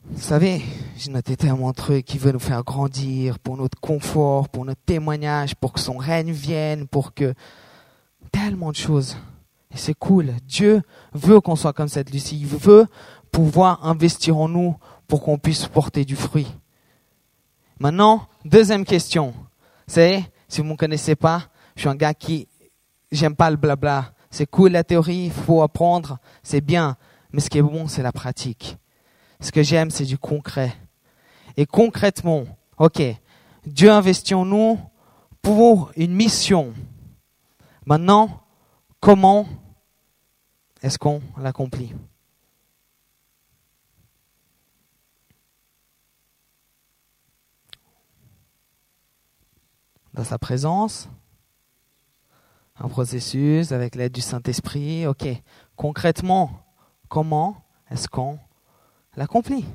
[0.07, 0.62] Vous savez,
[0.97, 4.81] j'ai noté tellement de trucs qui veut nous faire grandir pour notre confort, pour notre
[4.87, 7.35] témoignage, pour que son règne vienne, pour que
[8.33, 9.19] tellement de choses.
[9.71, 10.33] Et c'est cool.
[10.49, 10.81] Dieu
[11.12, 12.40] veut qu'on soit comme cette Lucie.
[12.40, 12.87] Il veut
[13.31, 14.75] pouvoir investir en nous
[15.07, 16.49] pour qu'on puisse porter du fruit.
[17.79, 19.35] Maintenant, deuxième question.
[19.87, 21.43] C'est, si vous ne me connaissez pas,
[21.75, 22.49] je suis un gars qui,
[23.11, 24.13] j'aime pas le blabla.
[24.31, 26.97] C'est cool la théorie, il faut apprendre, c'est bien.
[27.33, 28.77] Mais ce qui est bon, c'est la pratique.
[29.41, 30.75] Ce que j'aime, c'est du concret.
[31.57, 32.45] Et concrètement,
[32.79, 33.03] ok,
[33.67, 34.79] Dieu investit en nous
[35.43, 36.73] pour une mission.
[37.87, 38.43] Maintenant,
[39.01, 39.47] comment
[40.83, 41.93] est-ce qu'on l'accomplit?
[50.14, 51.09] Dans sa présence,
[52.77, 55.09] un processus avec l'aide du Saint-Esprit.
[55.09, 55.27] Ok,
[55.74, 56.64] concrètement,
[57.09, 58.38] comment est-ce qu'on
[59.16, 59.66] l'accomplit?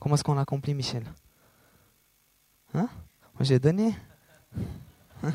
[0.00, 1.04] Comment est-ce qu'on l'accomplit, Michel?
[2.74, 2.88] Hein?
[3.34, 3.96] Moi, j'ai donné.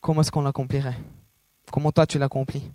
[0.00, 0.96] Comment est-ce qu'on l'accomplirait?
[1.72, 2.70] Comment toi, tu l'accomplis?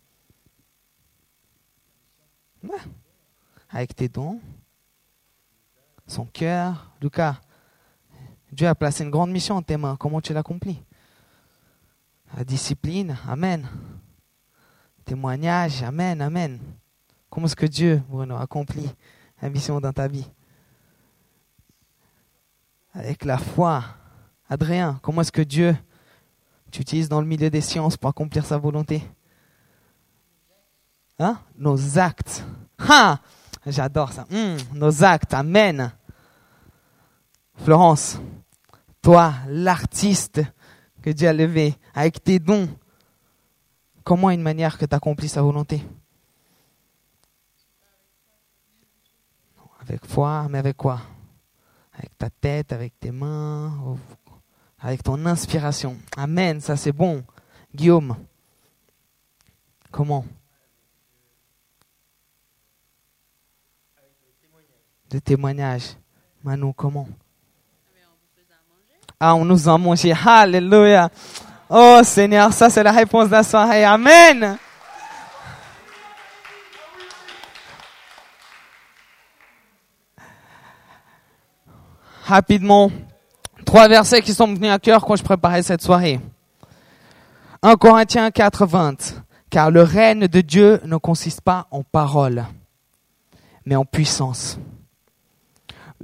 [3.69, 4.41] Avec tes dons,
[6.07, 6.91] son cœur.
[7.01, 7.39] Lucas,
[8.51, 9.95] Dieu a placé une grande mission en tes mains.
[9.97, 10.81] Comment tu l'accomplis?
[12.35, 13.67] La discipline, Amen.
[15.05, 16.59] Témoignage, Amen, Amen.
[17.29, 18.89] Comment est-ce que Dieu, Bruno, accomplit
[19.41, 20.27] la mission dans ta vie?
[22.93, 23.83] Avec la foi.
[24.49, 25.75] Adrien, comment est-ce que Dieu
[26.71, 29.01] t'utilise dans le milieu des sciences pour accomplir sa volonté?
[31.19, 31.39] Hein?
[31.57, 32.43] Nos actes.
[32.79, 33.19] Ha
[33.65, 34.25] J'adore ça.
[34.31, 35.33] Hum, nos actes.
[35.33, 35.91] Amen.
[37.63, 38.19] Florence,
[39.01, 40.41] toi, l'artiste
[41.01, 42.69] que Dieu a levé, avec tes dons,
[44.03, 45.83] comment une manière que tu accomplis sa volonté?
[49.79, 51.01] Avec foi, mais avec quoi?
[51.93, 53.97] Avec ta tête, avec tes mains,
[54.79, 55.97] avec ton inspiration.
[56.15, 57.23] Amen, ça c'est bon.
[57.73, 58.15] Guillaume,
[59.91, 60.25] comment?
[65.09, 65.97] De témoignages.
[66.43, 67.07] Manu, comment?
[69.23, 70.13] Ah, on nous a mangé.
[70.25, 71.09] Alléluia.
[71.69, 73.85] Oh Seigneur, ça c'est la réponse de la soirée.
[73.85, 74.57] Amen.
[82.31, 82.89] rapidement
[83.65, 86.21] trois versets qui sont venus à cœur quand je préparais cette soirée.
[87.61, 89.23] 1 Corinthiens 4, 20.
[89.49, 92.45] Car le règne de Dieu ne consiste pas en parole,
[93.65, 94.57] mais en puissance.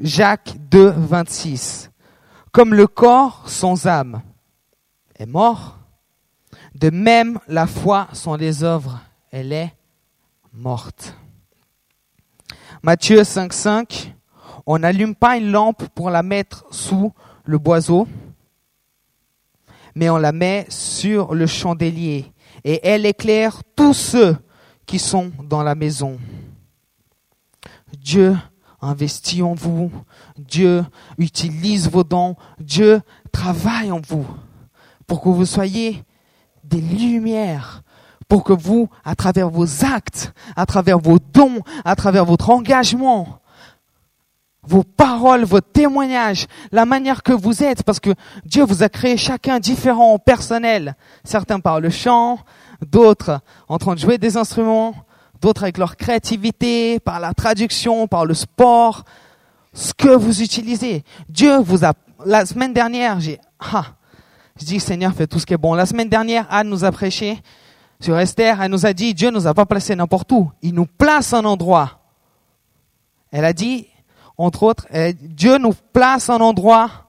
[0.02, 1.90] Jacques 2, 26.
[2.58, 4.24] Comme le corps sans âme
[5.20, 5.78] est mort,
[6.74, 9.76] de même la foi sans les œuvres, elle est
[10.54, 11.16] morte.
[12.82, 14.16] Matthieu 5, 5.
[14.66, 17.14] On n'allume pas une lampe pour la mettre sous
[17.46, 18.08] le boiseau,
[19.94, 24.36] mais on la met sur le chandelier et elle éclaire tous ceux
[24.88, 26.18] qui sont dans la maison.
[28.00, 28.36] Dieu
[28.82, 29.92] investit en vous,
[30.38, 30.86] Dieu
[31.18, 34.26] utilise vos dons, Dieu travaille en vous
[35.08, 36.04] pour que vous soyez
[36.64, 37.84] des lumières,
[38.28, 43.40] pour que vous, à travers vos actes, à travers vos dons, à travers votre engagement,
[44.64, 48.14] vos paroles, vos témoignages, la manière que vous êtes, parce que
[48.46, 50.96] Dieu vous a créé chacun différent, personnel.
[51.24, 52.40] Certains par le chant,
[52.86, 54.94] d'autres en train de jouer des instruments,
[55.42, 59.04] d'autres avec leur créativité, par la traduction, par le sport,
[59.74, 61.04] ce que vous utilisez.
[61.30, 61.94] Dieu vous a,
[62.26, 63.86] la semaine dernière, j'ai, ah,
[64.60, 65.74] je dis Seigneur, fais tout ce qui est bon.
[65.74, 67.42] La semaine dernière, Anne nous a prêché
[68.00, 70.52] sur Esther, elle nous a dit, Dieu nous a pas placé n'importe où.
[70.62, 72.00] Il nous place un endroit.
[73.32, 73.88] Elle a dit,
[74.38, 74.88] entre autres,
[75.22, 77.08] Dieu nous place un endroit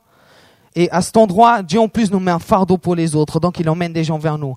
[0.78, 3.58] et à cet endroit, Dieu en plus nous met un fardeau pour les autres, donc
[3.58, 4.54] il emmène des gens vers nous.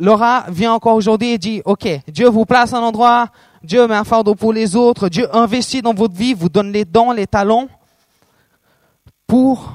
[0.00, 3.28] Laura vient encore aujourd'hui et dit, OK, Dieu vous place un endroit,
[3.62, 6.86] Dieu met un fardeau pour les autres, Dieu investit dans votre vie, vous donne les
[6.86, 7.68] dons, les talents
[9.26, 9.74] pour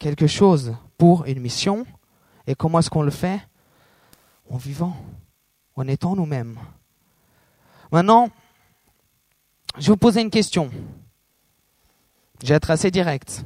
[0.00, 1.86] quelque chose, pour une mission.
[2.48, 3.40] Et comment est-ce qu'on le fait?
[4.50, 4.96] En vivant,
[5.76, 6.58] en étant nous-mêmes.
[7.92, 8.28] Maintenant,
[9.78, 10.70] je vais vous poser une question.
[12.42, 13.44] J'ai être assez direct.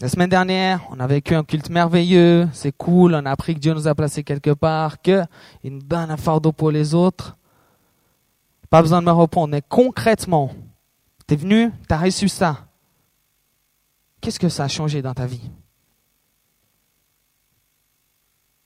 [0.00, 3.60] La semaine dernière, on a vécu un culte merveilleux, c'est cool, on a appris que
[3.60, 5.26] Dieu nous a placés quelque part, qu'il
[5.64, 7.36] nous donne un fardeau pour les autres.
[8.70, 10.52] Pas besoin de me répondre, mais concrètement,
[11.28, 12.66] tu es venu, tu as reçu ça.
[14.22, 15.50] Qu'est-ce que ça a changé dans ta vie?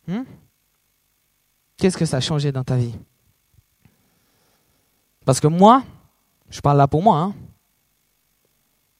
[0.06, 0.22] Hmm?
[1.78, 2.94] qu'est-ce que ça a changé dans ta vie?
[5.24, 5.82] Parce que moi,
[6.48, 7.34] je parle là pour moi, hein,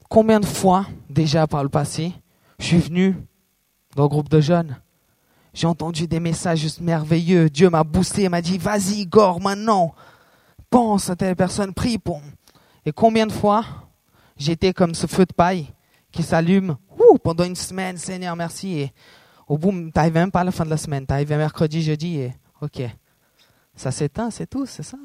[0.09, 2.15] combien de fois déjà par le passé,
[2.59, 3.17] je suis venu
[3.97, 4.77] dans le groupe de jeunes,
[5.53, 9.95] j'ai entendu des messages merveilleux, Dieu m'a boosté, m'a dit, vas-y, Igor, maintenant,
[10.69, 12.21] pense à telle personne, prie pour...
[12.87, 13.65] Et combien de fois
[14.37, 15.73] j'étais comme ce feu de paille
[16.11, 16.77] qui s'allume.
[17.23, 18.79] Pendant une semaine, Seigneur, merci.
[18.79, 18.93] Et
[19.49, 21.83] au bout, tu n'arrives même pas à la fin de la semaine, tu arrives mercredi,
[21.83, 22.83] jeudi, et ok,
[23.75, 24.99] ça s'éteint, c'est tout, c'est ça.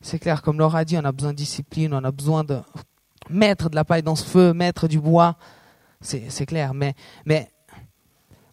[0.00, 2.60] C'est clair, comme Laura dit, on a besoin de discipline, on a besoin de
[3.30, 5.36] mettre de la paille dans ce feu, mettre du bois.
[6.00, 6.74] C'est clair.
[6.74, 7.50] Mais, mais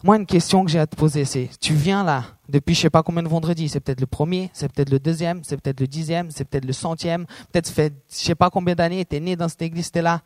[0.04, 2.90] moi, une question que j'ai à te poser, c'est tu viens là depuis je sais
[2.90, 3.70] pas combien de vendredis.
[3.70, 6.74] C'est peut-être le premier, c'est peut-être le deuxième, c'est peut-être le dixième, c'est peut-être le
[6.74, 7.26] centième.
[7.52, 10.02] Peut-être fait je sais pas combien d'années, tu es né dans cette église, tu es
[10.02, 10.22] là.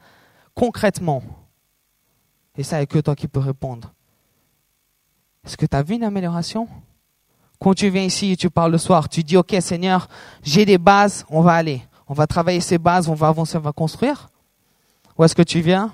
[0.56, 1.22] Concrètement,
[2.58, 3.94] et ça, a que toi qui peux répondre.
[5.46, 6.68] Est-ce que tu as vu une amélioration?
[7.60, 10.08] Quand tu viens ici et tu parles le soir, tu dis, OK Seigneur,
[10.44, 11.82] j'ai des bases, on va aller.
[12.08, 14.30] On va travailler ces bases, on va avancer, on va construire.
[15.18, 15.94] Ou est-ce que tu viens,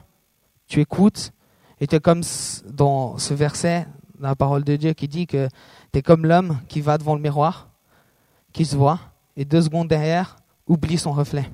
[0.68, 1.32] tu écoutes,
[1.80, 2.22] et tu es comme
[2.66, 3.88] dans ce verset,
[4.20, 5.48] dans la parole de Dieu, qui dit que
[5.92, 7.70] tu es comme l'homme qui va devant le miroir,
[8.52, 9.00] qui se voit,
[9.36, 11.50] et deux secondes derrière, oublie son reflet.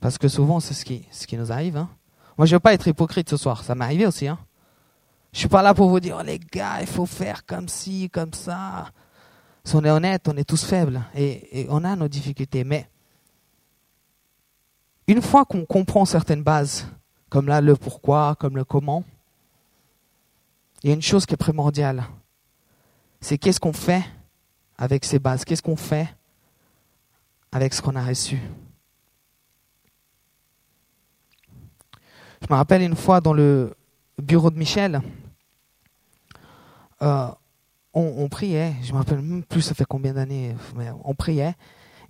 [0.00, 1.76] Parce que souvent, c'est ce qui, ce qui nous arrive.
[1.76, 1.88] Hein.
[2.36, 3.64] Moi, je ne veux pas être hypocrite ce soir.
[3.64, 4.28] Ça m'est arrivé aussi.
[4.28, 4.38] Hein.
[5.32, 8.10] Je suis pas là pour vous dire, oh, les gars, il faut faire comme ci,
[8.10, 8.90] comme ça.
[9.64, 12.64] Si on est honnête, on est tous faibles et, on a nos difficultés.
[12.64, 12.86] Mais
[15.06, 16.86] une fois qu'on comprend certaines bases,
[17.28, 19.04] comme là le pourquoi, comme le comment,
[20.82, 22.04] il y a une chose qui est primordiale.
[23.20, 24.04] C'est qu'est-ce qu'on fait
[24.76, 25.44] avec ces bases?
[25.44, 26.14] Qu'est-ce qu'on fait
[27.52, 28.38] avec ce qu'on a reçu?
[32.42, 33.74] Je me rappelle une fois dans le
[34.18, 35.00] bureau de Michel,
[37.00, 37.28] euh,
[37.94, 41.54] on, priait, je me rappelle même plus ça fait combien d'années, mais on priait,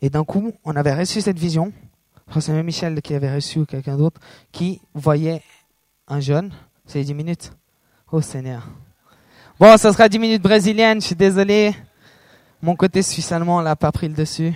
[0.03, 1.73] et d'un coup, on avait reçu cette vision,
[2.49, 4.21] même Michel qui avait reçu quelqu'un d'autre,
[4.53, 5.43] qui voyait
[6.09, 6.53] un jeune,
[6.87, 7.53] c'est 10 minutes.
[8.11, 8.69] Oh Seigneur.
[9.59, 11.75] Bon, ça sera 10 minutes brésiliennes, je suis désolé.
[12.61, 14.53] Mon côté suisse-allemand n'a pas pris le dessus.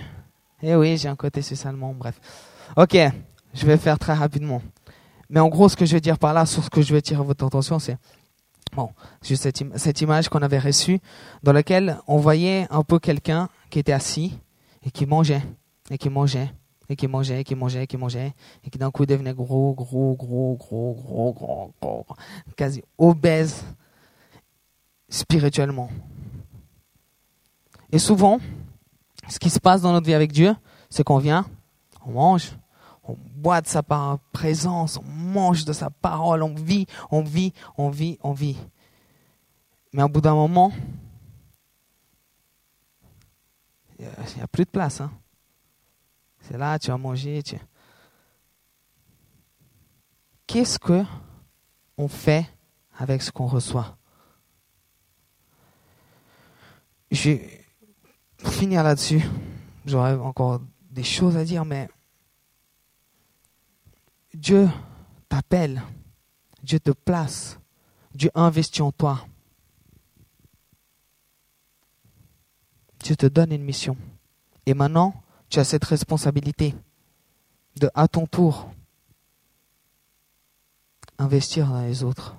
[0.61, 2.19] Eh oui, j'ai un côté suisse-allemand, bref.
[2.75, 2.97] Ok,
[3.53, 4.61] je vais faire très rapidement.
[5.29, 7.01] Mais en gros, ce que je veux dire par là, sur ce que je veux
[7.01, 7.97] tirer votre attention, c'est
[8.73, 8.89] bon,
[9.23, 10.99] juste cette, cette image qu'on avait reçue,
[11.43, 14.37] dans laquelle on voyait un peu quelqu'un qui était assis
[14.83, 15.43] et qui mangeait,
[15.89, 16.51] et qui mangeait,
[16.89, 20.55] et qui mangeait, qui mangeait, qui mangeait, et qui d'un coup devenait gros, gros, gros,
[20.59, 22.05] gros, gros, gros, gros,
[22.57, 23.63] quasi obèse
[25.07, 25.89] spirituellement.
[27.91, 28.39] Et souvent,
[29.29, 30.55] ce qui se passe dans notre vie avec Dieu,
[30.89, 31.45] c'est qu'on vient,
[32.05, 32.51] on mange,
[33.03, 33.83] on boit de sa
[34.31, 38.57] présence, on mange de sa parole, on vit, on vit, on vit, on vit.
[39.93, 40.71] Mais au bout d'un moment,
[43.99, 45.01] il n'y a, plus de place.
[45.01, 45.11] Hein.
[46.49, 47.43] C'est là, tu vas manger.
[47.43, 47.57] Tu...
[50.47, 51.03] Qu'est-ce que
[51.95, 52.49] on fait
[52.97, 53.97] avec ce qu'on reçoit?
[57.11, 57.65] Je vais
[58.39, 59.21] finir là-dessus.
[59.85, 61.87] J'aurais encore des choses à dire, mais
[64.33, 64.67] Dieu
[65.27, 65.83] t'appelle,
[66.63, 67.59] Dieu te place,
[68.15, 69.27] Dieu investit en toi.
[73.03, 73.95] Dieu te donne une mission.
[74.65, 75.13] Et maintenant,
[75.49, 76.75] tu as cette responsabilité
[77.77, 78.71] de, à ton tour,
[81.17, 82.35] investir dans les autres.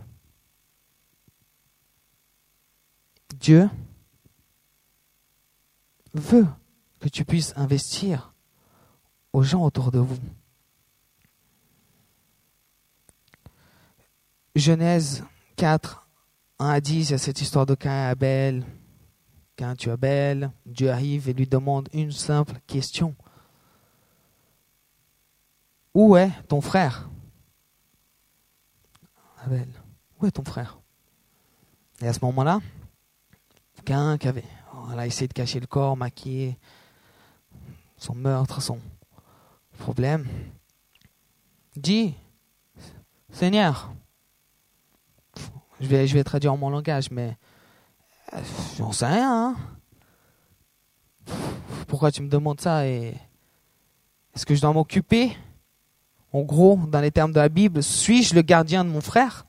[3.35, 3.69] Dieu
[6.15, 6.47] veut
[7.01, 8.33] que tu puisses investir
[9.33, 10.19] aux gens autour de vous.
[14.55, 15.25] Genèse
[15.57, 16.07] 4,
[16.59, 18.65] 1 à 10, il y a cette histoire de Cain et Abel.
[19.61, 20.51] Cain tue Abel.
[20.65, 23.15] Dieu arrive et lui demande une simple question.
[25.93, 27.11] Où est ton frère?
[29.45, 29.69] Abel,
[30.19, 30.81] où est ton frère?
[32.01, 32.61] Et à ce moment-là,
[33.85, 34.47] Cain qui avait
[35.05, 36.57] essayé de cacher le corps, maquiller
[37.99, 38.81] son meurtre, son
[39.77, 40.27] problème,
[41.77, 42.15] dit,
[43.31, 43.93] Seigneur,
[45.83, 47.37] je vais, je vais traduire en mon langage, mais
[48.79, 49.57] j'en sais rien.
[49.57, 51.35] Hein.
[51.87, 53.15] Pourquoi tu me demandes ça et
[54.35, 55.37] Est-ce que je dois m'occuper?
[56.33, 59.47] En gros, dans les termes de la Bible, suis-je le gardien de mon frère?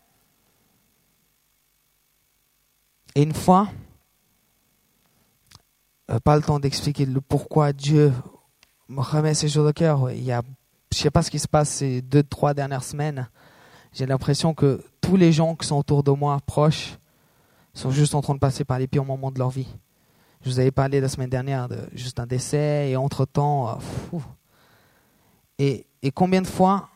[3.13, 3.69] Et une fois,
[6.09, 8.11] euh, pas le temps d'expliquer le pourquoi Dieu
[8.89, 10.11] me remet ces choses au cœur.
[10.11, 10.41] Il y a,
[10.91, 13.29] je sais pas ce qui se passe ces deux, trois dernières semaines.
[13.93, 16.97] J'ai l'impression que tous les gens qui sont autour de moi, proches,
[17.73, 19.67] sont juste en train de passer par les pires moments de leur vie.
[20.43, 23.69] Je vous avais parlé la semaine dernière de juste un décès et entre-temps.
[24.13, 24.19] Euh,
[25.59, 26.89] et, et combien de fois,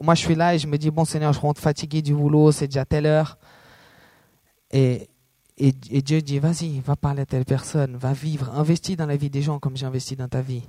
[0.00, 2.52] moi je suis là et je me dis, bon Seigneur, je rentre fatigué du boulot,
[2.52, 3.38] c'est déjà telle heure.
[4.70, 5.08] Et,
[5.58, 9.16] et, et Dieu dit, vas-y, va parler à telle personne, va vivre, investis dans la
[9.16, 10.62] vie des gens comme j'ai investi dans ta vie.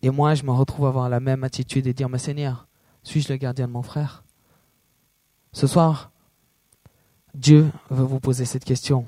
[0.00, 2.66] Et moi, je me retrouve à avoir la même attitude et dire, mais Seigneur,
[3.02, 4.24] suis-je le gardien de mon frère?
[5.52, 6.10] Ce soir,
[7.34, 9.06] Dieu veut vous poser cette question.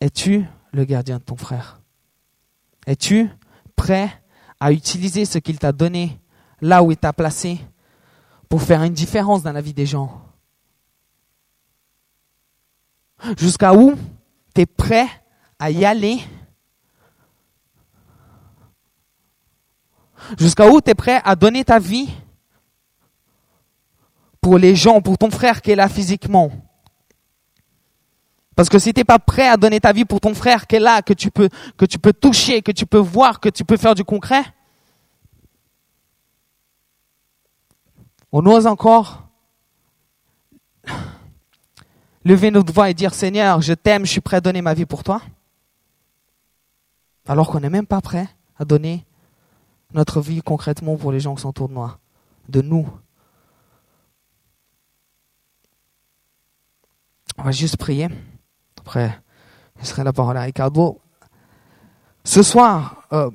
[0.00, 1.80] Es-tu le gardien de ton frère?
[2.86, 3.28] Es-tu
[3.76, 4.10] prêt
[4.60, 6.18] à utiliser ce qu'il t'a donné
[6.60, 7.60] là où il t'a placé
[8.48, 10.22] pour faire une différence dans la vie des gens?
[13.36, 13.94] Jusqu'à où
[14.54, 15.08] tu es prêt
[15.58, 16.20] à y aller?
[20.38, 22.08] Jusqu'à où tu es prêt à donner ta vie
[24.48, 26.50] pour les gens, pour ton frère qui est là physiquement
[28.56, 30.76] parce que si tu n'es pas prêt à donner ta vie pour ton frère qui
[30.76, 33.62] est là, que tu peux, que tu peux toucher, que tu peux voir, que tu
[33.62, 34.42] peux faire du concret,
[38.32, 39.28] on ose encore
[42.24, 44.86] lever notre voix et dire Seigneur, je t'aime, je suis prêt à donner ma vie
[44.86, 45.20] pour toi.
[47.26, 48.28] Alors qu'on n'est même pas prêt
[48.58, 49.04] à donner
[49.92, 51.90] notre vie concrètement pour les gens qui sont autour de nous.
[52.48, 52.88] De nous.
[57.38, 58.08] On va juste prier.
[58.80, 59.16] Après,
[59.80, 61.00] je serai la parole à Ricardo.
[62.24, 63.30] Ce soir, euh,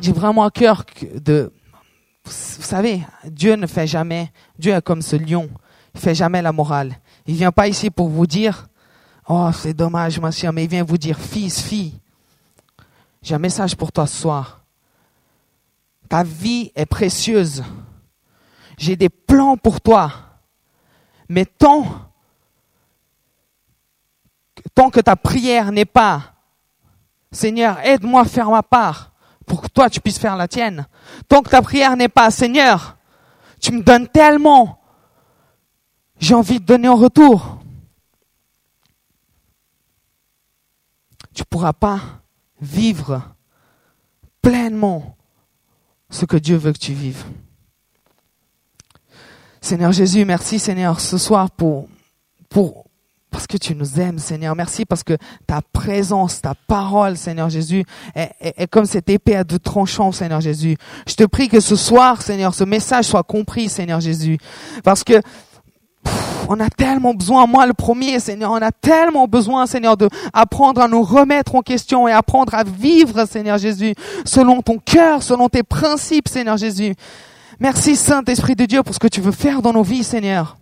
[0.00, 1.52] j'ai vraiment à cœur de...
[2.24, 5.50] Vous savez, Dieu ne fait jamais, Dieu est comme ce lion,
[5.94, 6.96] il fait jamais la morale.
[7.26, 8.68] Il vient pas ici pour vous dire,
[9.28, 12.00] oh c'est dommage ma soeur, mais il vient vous dire, fils, fille,
[13.22, 14.64] j'ai un message pour toi ce soir.
[16.08, 17.62] Ta vie est précieuse.
[18.78, 20.10] J'ai des plans pour toi.
[21.28, 22.09] Mais tant
[24.74, 26.34] tant que ta prière n'est pas
[27.32, 29.12] Seigneur, aide-moi à faire ma part
[29.46, 30.86] pour que toi tu puisses faire la tienne.
[31.28, 32.96] Tant que ta prière n'est pas Seigneur,
[33.60, 34.80] tu me donnes tellement,
[36.18, 37.58] j'ai envie de donner en retour.
[41.32, 42.00] Tu ne pourras pas
[42.60, 43.22] vivre
[44.42, 45.16] pleinement
[46.10, 47.24] ce que Dieu veut que tu vives.
[49.60, 51.88] Seigneur Jésus, merci Seigneur ce soir pour,
[52.48, 52.89] pour
[53.30, 54.56] parce que tu nous aimes, Seigneur.
[54.56, 55.16] Merci parce que
[55.46, 60.76] ta présence, ta parole, Seigneur Jésus, est, comme cette épée à deux tranchants, Seigneur Jésus.
[61.06, 64.38] Je te prie que ce soir, Seigneur, ce message soit compris, Seigneur Jésus.
[64.84, 65.20] Parce que
[66.48, 70.80] on a tellement besoin, moi le premier, Seigneur, on a tellement besoin, Seigneur, de apprendre
[70.80, 75.48] à nous remettre en question et apprendre à vivre, Seigneur Jésus, selon ton cœur, selon
[75.48, 76.94] tes principes, Seigneur Jésus.
[77.60, 80.56] Merci, Saint-Esprit de Dieu, pour ce que tu veux faire dans nos vies, Seigneur.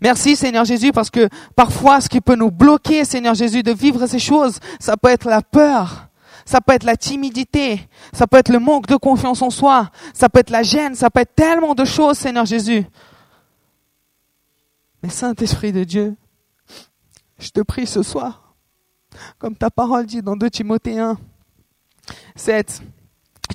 [0.00, 4.06] Merci Seigneur Jésus parce que parfois ce qui peut nous bloquer Seigneur Jésus de vivre
[4.06, 6.08] ces choses, ça peut être la peur,
[6.44, 10.28] ça peut être la timidité, ça peut être le manque de confiance en soi, ça
[10.28, 12.84] peut être la gêne, ça peut être tellement de choses Seigneur Jésus.
[15.02, 16.16] Mais Saint-Esprit de Dieu,
[17.38, 18.54] je te prie ce soir,
[19.38, 21.18] comme ta parole dit dans 2 Timothée 1,
[22.34, 22.82] 7,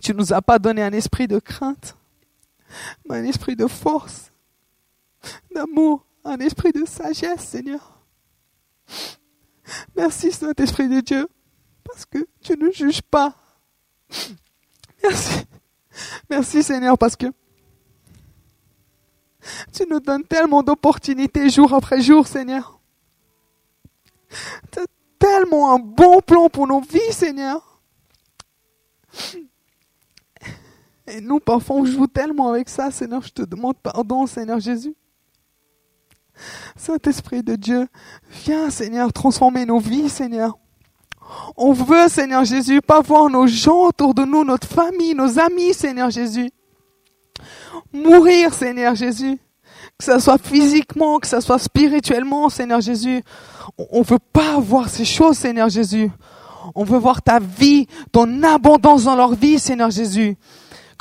[0.02, 1.96] tu nous as pas donné un esprit de crainte,
[3.08, 4.33] mais un esprit de force
[5.54, 8.06] d'amour, un esprit de sagesse, Seigneur.
[9.96, 11.28] Merci, Saint-Esprit de Dieu,
[11.84, 13.36] parce que tu ne juges pas.
[15.04, 15.46] Merci.
[16.30, 17.28] Merci, Seigneur, parce que
[19.74, 22.80] tu nous donnes tellement d'opportunités jour après jour, Seigneur.
[24.72, 24.86] Tu as
[25.20, 27.82] tellement un bon plan pour nos vies, Seigneur.
[31.06, 33.22] Et nous, parfois, on joue tellement avec ça, Seigneur.
[33.22, 34.96] Je te demande pardon, Seigneur Jésus.
[36.76, 37.88] Saint-Esprit de Dieu,
[38.46, 40.58] viens Seigneur transformer nos vies Seigneur.
[41.56, 45.74] On veut Seigneur Jésus pas voir nos gens autour de nous, notre famille, nos amis
[45.74, 46.52] Seigneur Jésus.
[47.92, 49.40] Mourir Seigneur Jésus.
[49.98, 53.24] Que ce soit physiquement, que ce soit spirituellement Seigneur Jésus.
[53.78, 56.10] On veut pas voir ces choses Seigneur Jésus.
[56.76, 60.38] On veut voir ta vie, ton abondance dans leur vie Seigneur Jésus.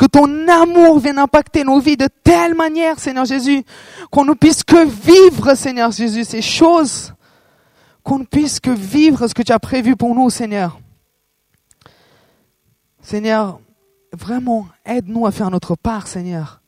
[0.03, 3.63] Que ton amour vienne impacter nos vies de telle manière, Seigneur Jésus,
[4.11, 7.15] qu'on ne puisse que vivre, Seigneur Jésus, ces choses.
[8.03, 10.81] Qu'on ne puisse que vivre ce que tu as prévu pour nous, Seigneur.
[13.01, 13.61] Seigneur,
[14.13, 16.63] vraiment, aide-nous à faire notre part, Seigneur,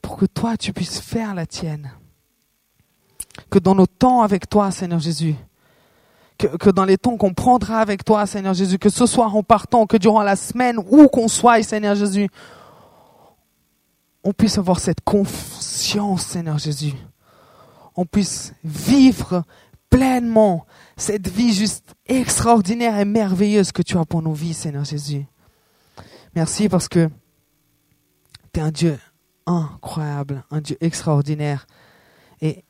[0.00, 1.92] pour que toi, tu puisses faire la tienne.
[3.50, 5.34] Que dans nos temps avec toi, Seigneur Jésus,
[6.38, 9.86] que, dans les temps qu'on prendra avec toi, Seigneur Jésus, que ce soir en partant,
[9.86, 12.28] que durant la semaine, où qu'on soit, Seigneur Jésus,
[14.24, 16.94] on puisse avoir cette conscience, Seigneur Jésus.
[17.96, 19.44] on puisse vivre
[19.88, 20.66] pleinement
[20.96, 25.24] cette vie juste extraordinaire et merveilleuse que tu as pour nos vies, Seigneur Jésus.
[26.34, 27.08] Merci parce que
[28.52, 28.98] tu es un Dieu
[29.46, 31.66] incroyable, un Dieu extraordinaire.
[32.40, 32.64] Et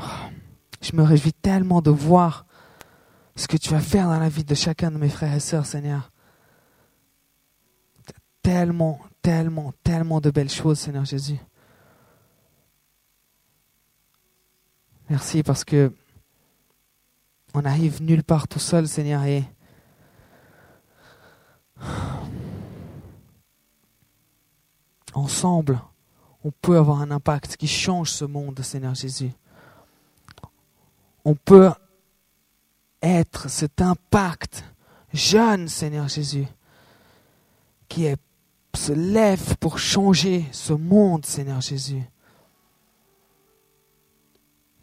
[0.00, 0.04] oh,
[0.80, 2.46] je me réjouis tellement de voir
[3.36, 5.66] ce que tu vas faire dans la vie de chacun de mes frères et sœurs,
[5.66, 6.10] Seigneur.
[8.42, 11.38] Tellement, tellement, tellement de belles choses, Seigneur Jésus.
[15.08, 15.92] Merci parce que
[17.54, 19.44] on arrive nulle part tout seul, Seigneur, et
[25.14, 25.80] ensemble,
[26.44, 29.32] on peut avoir un impact qui change ce monde, Seigneur Jésus.
[31.24, 31.70] On peut
[33.02, 34.64] être cet impact
[35.12, 36.46] jeune, Seigneur Jésus,
[37.88, 38.06] qui
[38.74, 42.02] se lève pour changer ce monde, Seigneur Jésus.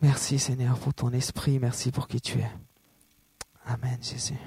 [0.02, 1.60] Merci, Seigneur, pour ton esprit.
[1.60, 2.52] Merci pour qui tu es.
[3.66, 4.38] Amen, Jésus.